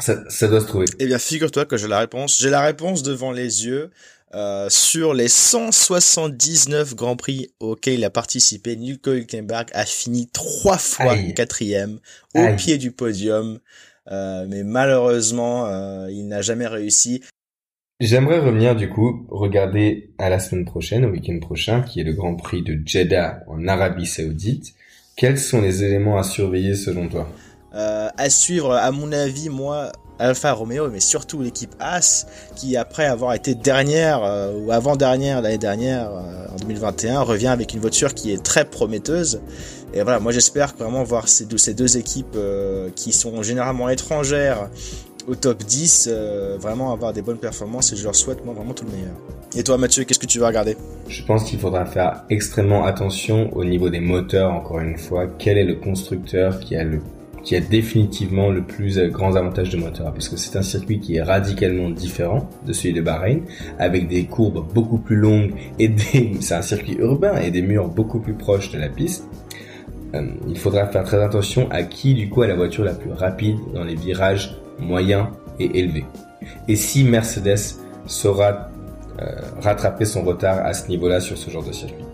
Ça, 0.00 0.24
ça 0.28 0.48
doit 0.48 0.60
se 0.60 0.66
trouver. 0.66 0.86
Eh 0.98 1.06
bien, 1.06 1.18
figure-toi 1.18 1.66
que 1.66 1.76
j'ai 1.76 1.86
la 1.86 2.00
réponse. 2.00 2.38
J'ai 2.40 2.50
la 2.50 2.62
réponse 2.62 3.02
devant 3.02 3.30
les 3.30 3.66
yeux. 3.66 3.90
Euh, 4.34 4.68
sur 4.68 5.14
les 5.14 5.28
179 5.28 6.96
Grands 6.96 7.14
Prix 7.14 7.50
auxquels 7.60 7.94
il 7.94 8.04
a 8.04 8.10
participé, 8.10 8.74
Nico 8.74 9.12
Hülkenberg 9.12 9.68
a 9.72 9.86
fini 9.86 10.28
trois 10.32 10.78
fois 10.78 11.16
quatrième 11.36 12.00
au 12.34 12.40
Aïe. 12.40 12.56
pied 12.56 12.78
du 12.78 12.90
podium. 12.90 13.60
Euh, 14.10 14.44
mais 14.48 14.64
malheureusement, 14.64 15.66
euh, 15.66 16.10
il 16.10 16.26
n'a 16.26 16.42
jamais 16.42 16.66
réussi. 16.66 17.22
J'aimerais 18.00 18.40
revenir 18.40 18.74
du 18.74 18.88
coup, 18.88 19.24
regarder 19.30 20.12
à 20.18 20.28
la 20.28 20.40
semaine 20.40 20.64
prochaine, 20.64 21.04
au 21.04 21.10
week-end 21.10 21.38
prochain, 21.38 21.82
qui 21.82 22.00
est 22.00 22.04
le 22.04 22.12
Grand 22.12 22.34
Prix 22.34 22.62
de 22.62 22.80
Jeddah 22.84 23.44
en 23.46 23.68
Arabie 23.68 24.06
Saoudite. 24.06 24.74
Quels 25.16 25.38
sont 25.38 25.60
les 25.60 25.84
éléments 25.84 26.18
à 26.18 26.22
surveiller 26.22 26.74
selon 26.74 27.08
toi? 27.08 27.28
Euh, 27.74 28.08
à 28.16 28.30
suivre, 28.30 28.72
à 28.72 28.90
mon 28.90 29.12
avis, 29.12 29.48
moi, 29.48 29.92
Alfa 30.18 30.52
Romeo, 30.52 30.88
mais 30.90 31.00
surtout 31.00 31.40
l'équipe 31.42 31.74
As, 31.80 32.26
qui 32.56 32.76
après 32.76 33.06
avoir 33.06 33.34
été 33.34 33.54
dernière 33.54 34.22
euh, 34.22 34.52
ou 34.58 34.72
avant-dernière 34.72 35.42
l'année 35.42 35.58
dernière, 35.58 36.10
euh, 36.10 36.46
en 36.52 36.56
2021, 36.56 37.20
revient 37.20 37.48
avec 37.48 37.74
une 37.74 37.80
voiture 37.80 38.14
qui 38.14 38.32
est 38.32 38.42
très 38.42 38.64
prometteuse. 38.64 39.40
Et 39.92 40.02
voilà, 40.02 40.18
moi 40.18 40.32
j'espère 40.32 40.74
vraiment 40.76 41.04
voir 41.04 41.28
ces 41.28 41.46
deux, 41.46 41.58
ces 41.58 41.74
deux 41.74 41.96
équipes 41.96 42.36
qui 42.96 43.12
sont 43.12 43.44
généralement 43.44 43.88
étrangères 43.88 44.68
au 45.26 45.34
top 45.34 45.62
10, 45.62 46.08
euh, 46.10 46.56
vraiment 46.60 46.92
avoir 46.92 47.12
des 47.12 47.22
bonnes 47.22 47.38
performances 47.38 47.92
et 47.92 47.96
je 47.96 48.04
leur 48.04 48.14
souhaite 48.14 48.44
moi 48.44 48.54
vraiment 48.54 48.74
tout 48.74 48.84
le 48.84 48.92
meilleur. 48.92 49.14
Et 49.56 49.62
toi 49.62 49.78
Mathieu, 49.78 50.02
qu'est-ce 50.02 50.18
que 50.18 50.26
tu 50.26 50.40
vas 50.40 50.48
regarder? 50.48 50.76
Je 51.06 51.22
pense 51.22 51.44
qu'il 51.44 51.60
faudra 51.60 51.86
faire 51.86 52.24
extrêmement 52.28 52.84
attention 52.84 53.54
au 53.56 53.64
niveau 53.64 53.88
des 53.88 54.00
moteurs, 54.00 54.52
encore 54.52 54.80
une 54.80 54.98
fois. 54.98 55.28
Quel 55.38 55.58
est 55.58 55.64
le 55.64 55.76
constructeur 55.76 56.58
qui 56.58 56.74
a 56.76 57.60
définitivement 57.60 58.50
le 58.50 58.62
plus 58.62 58.98
euh, 58.98 59.08
grand 59.08 59.36
avantage 59.36 59.70
de 59.70 59.76
moteur, 59.76 60.12
parce 60.12 60.28
que 60.28 60.36
c'est 60.36 60.58
un 60.58 60.62
circuit 60.62 60.98
qui 60.98 61.16
est 61.16 61.22
radicalement 61.22 61.90
différent 61.90 62.48
de 62.66 62.72
celui 62.72 62.94
de 62.94 63.00
Bahreïn, 63.00 63.42
avec 63.78 64.08
des 64.08 64.24
courbes 64.24 64.66
beaucoup 64.74 64.98
plus 64.98 65.16
longues 65.16 65.52
et 65.78 65.86
des, 65.86 66.32
c'est 66.40 66.54
un 66.54 66.62
circuit 66.62 66.96
urbain 66.98 67.36
et 67.38 67.52
des 67.52 67.62
murs 67.62 67.88
beaucoup 67.88 68.18
plus 68.18 68.34
proches 68.34 68.72
de 68.72 68.78
la 68.78 68.88
piste. 68.88 69.28
Euh, 70.16 70.26
il 70.48 70.58
faudra 70.58 70.88
faire 70.88 71.04
très 71.04 71.22
attention 71.22 71.70
à 71.70 71.84
qui 71.84 72.14
du 72.14 72.28
coup 72.28 72.42
a 72.42 72.48
la 72.48 72.56
voiture 72.56 72.82
la 72.82 72.94
plus 72.94 73.12
rapide 73.12 73.58
dans 73.72 73.84
les 73.84 73.94
virages 73.94 74.56
moyens 74.80 75.28
et 75.60 75.78
élevés. 75.78 76.06
Et 76.66 76.74
si 76.74 77.04
Mercedes 77.04 77.76
saura 78.06 78.70
rattraper 79.60 80.04
son 80.04 80.22
retard 80.22 80.64
à 80.64 80.72
ce 80.74 80.88
niveau-là 80.88 81.20
sur 81.20 81.36
ce 81.38 81.50
genre 81.50 81.64
de 81.64 81.72
circuit. 81.72 82.04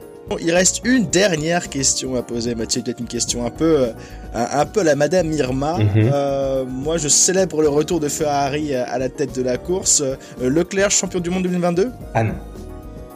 Il 0.41 0.53
reste 0.53 0.83
une 0.85 1.07
dernière 1.07 1.69
question 1.69 2.15
à 2.15 2.23
poser, 2.23 2.55
Mathieu. 2.55 2.83
Peut-être 2.83 3.01
une 3.01 3.09
question 3.09 3.45
un 3.45 3.51
peu, 3.51 3.81
euh, 3.81 3.87
un, 4.33 4.61
un 4.61 4.65
peu 4.67 4.85
la 4.85 4.95
Madame 4.95 5.33
Irma. 5.33 5.79
Mhm. 5.79 6.09
Euh, 6.13 6.65
moi, 6.69 6.99
je 6.99 7.09
célèbre 7.09 7.63
le 7.63 7.69
retour 7.69 7.99
de 7.99 8.09
Ferrari 8.09 8.73
à 8.75 8.97
la 8.99 9.09
tête 9.09 9.35
de 9.35 9.43
la 9.43 9.59
course. 9.59 10.03
Euh, 10.03 10.15
Leclerc, 10.49 10.93
champion 10.93 11.19
du 11.19 11.31
monde 11.31 11.43
2022 11.43 11.91
Ah 12.15 12.23
non. 12.23 12.35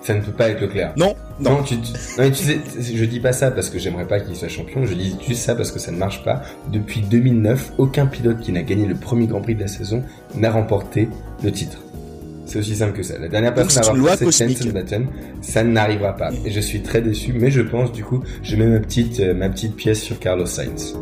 Ça 0.02 0.12
ne 0.14 0.22
peut 0.22 0.32
pas 0.32 0.48
être 0.48 0.60
Leclerc. 0.60 0.92
Non, 0.96 1.14
non. 1.38 1.50
Non, 1.58 1.62
tu, 1.62 1.80
tu- 1.80 1.92
non, 1.92 1.98
mais 2.18 2.30
tu 2.32 2.44
sais, 2.44 2.58
je 2.94 3.04
dis 3.04 3.20
pas 3.20 3.32
ça 3.32 3.52
parce 3.52 3.70
que 3.70 3.78
j'aimerais 3.78 4.06
pas 4.06 4.18
qu'il 4.18 4.34
soit 4.34 4.48
champion, 4.48 4.84
je 4.84 4.94
dis 4.94 5.16
juste 5.26 5.42
ça 5.44 5.54
parce 5.54 5.70
que 5.70 5.78
ça 5.78 5.92
ne 5.92 5.96
marche 5.96 6.24
pas. 6.24 6.42
Depuis 6.72 7.00
2009, 7.00 7.74
aucun 7.78 8.06
pilote 8.06 8.40
qui 8.40 8.50
n'a 8.50 8.62
gagné 8.62 8.86
le 8.86 8.96
premier 8.96 9.28
Grand 9.28 9.40
Prix 9.40 9.54
de 9.54 9.60
la 9.62 9.68
saison 9.68 10.02
n'a 10.34 10.50
remporté 10.50 11.08
le 11.44 11.52
titre. 11.52 11.78
C'est 12.46 12.58
aussi 12.58 12.76
simple 12.76 12.92
que 12.92 13.02
ça. 13.02 13.18
La 13.18 13.28
dernière 13.28 13.54
personne 13.54 13.82
à 13.84 13.88
avoir 13.88 14.16
fait 14.16 14.30
cette 14.30 14.72
Button, 14.72 15.06
ça 15.40 15.64
n'arrivera 15.64 16.14
pas. 16.14 16.30
Et 16.44 16.50
je 16.50 16.60
suis 16.60 16.82
très 16.82 17.00
déçu, 17.00 17.32
mais 17.32 17.50
je 17.50 17.62
pense 17.62 17.92
du 17.92 18.04
coup, 18.04 18.22
je 18.42 18.56
mets 18.56 18.66
ma 18.66 18.80
petite, 18.80 19.20
euh, 19.20 19.34
ma 19.34 19.48
petite 19.48 19.76
pièce 19.76 20.00
sur 20.00 20.18
Carlos 20.18 20.46
Sainz. 20.46 20.94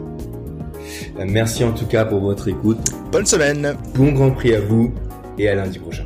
Euh, 1.18 1.24
Merci 1.26 1.64
en 1.64 1.72
tout 1.72 1.86
cas 1.86 2.04
pour 2.04 2.20
votre 2.20 2.48
écoute. 2.48 2.78
Bonne 3.10 3.26
semaine. 3.26 3.74
Bon 3.94 4.12
Grand 4.12 4.30
Prix 4.30 4.54
à 4.54 4.60
vous 4.60 4.92
et 5.38 5.48
à 5.48 5.54
lundi 5.54 5.78
prochain. 5.78 6.04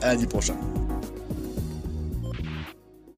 À 0.00 0.14
lundi 0.14 0.26
prochain. 0.26 0.54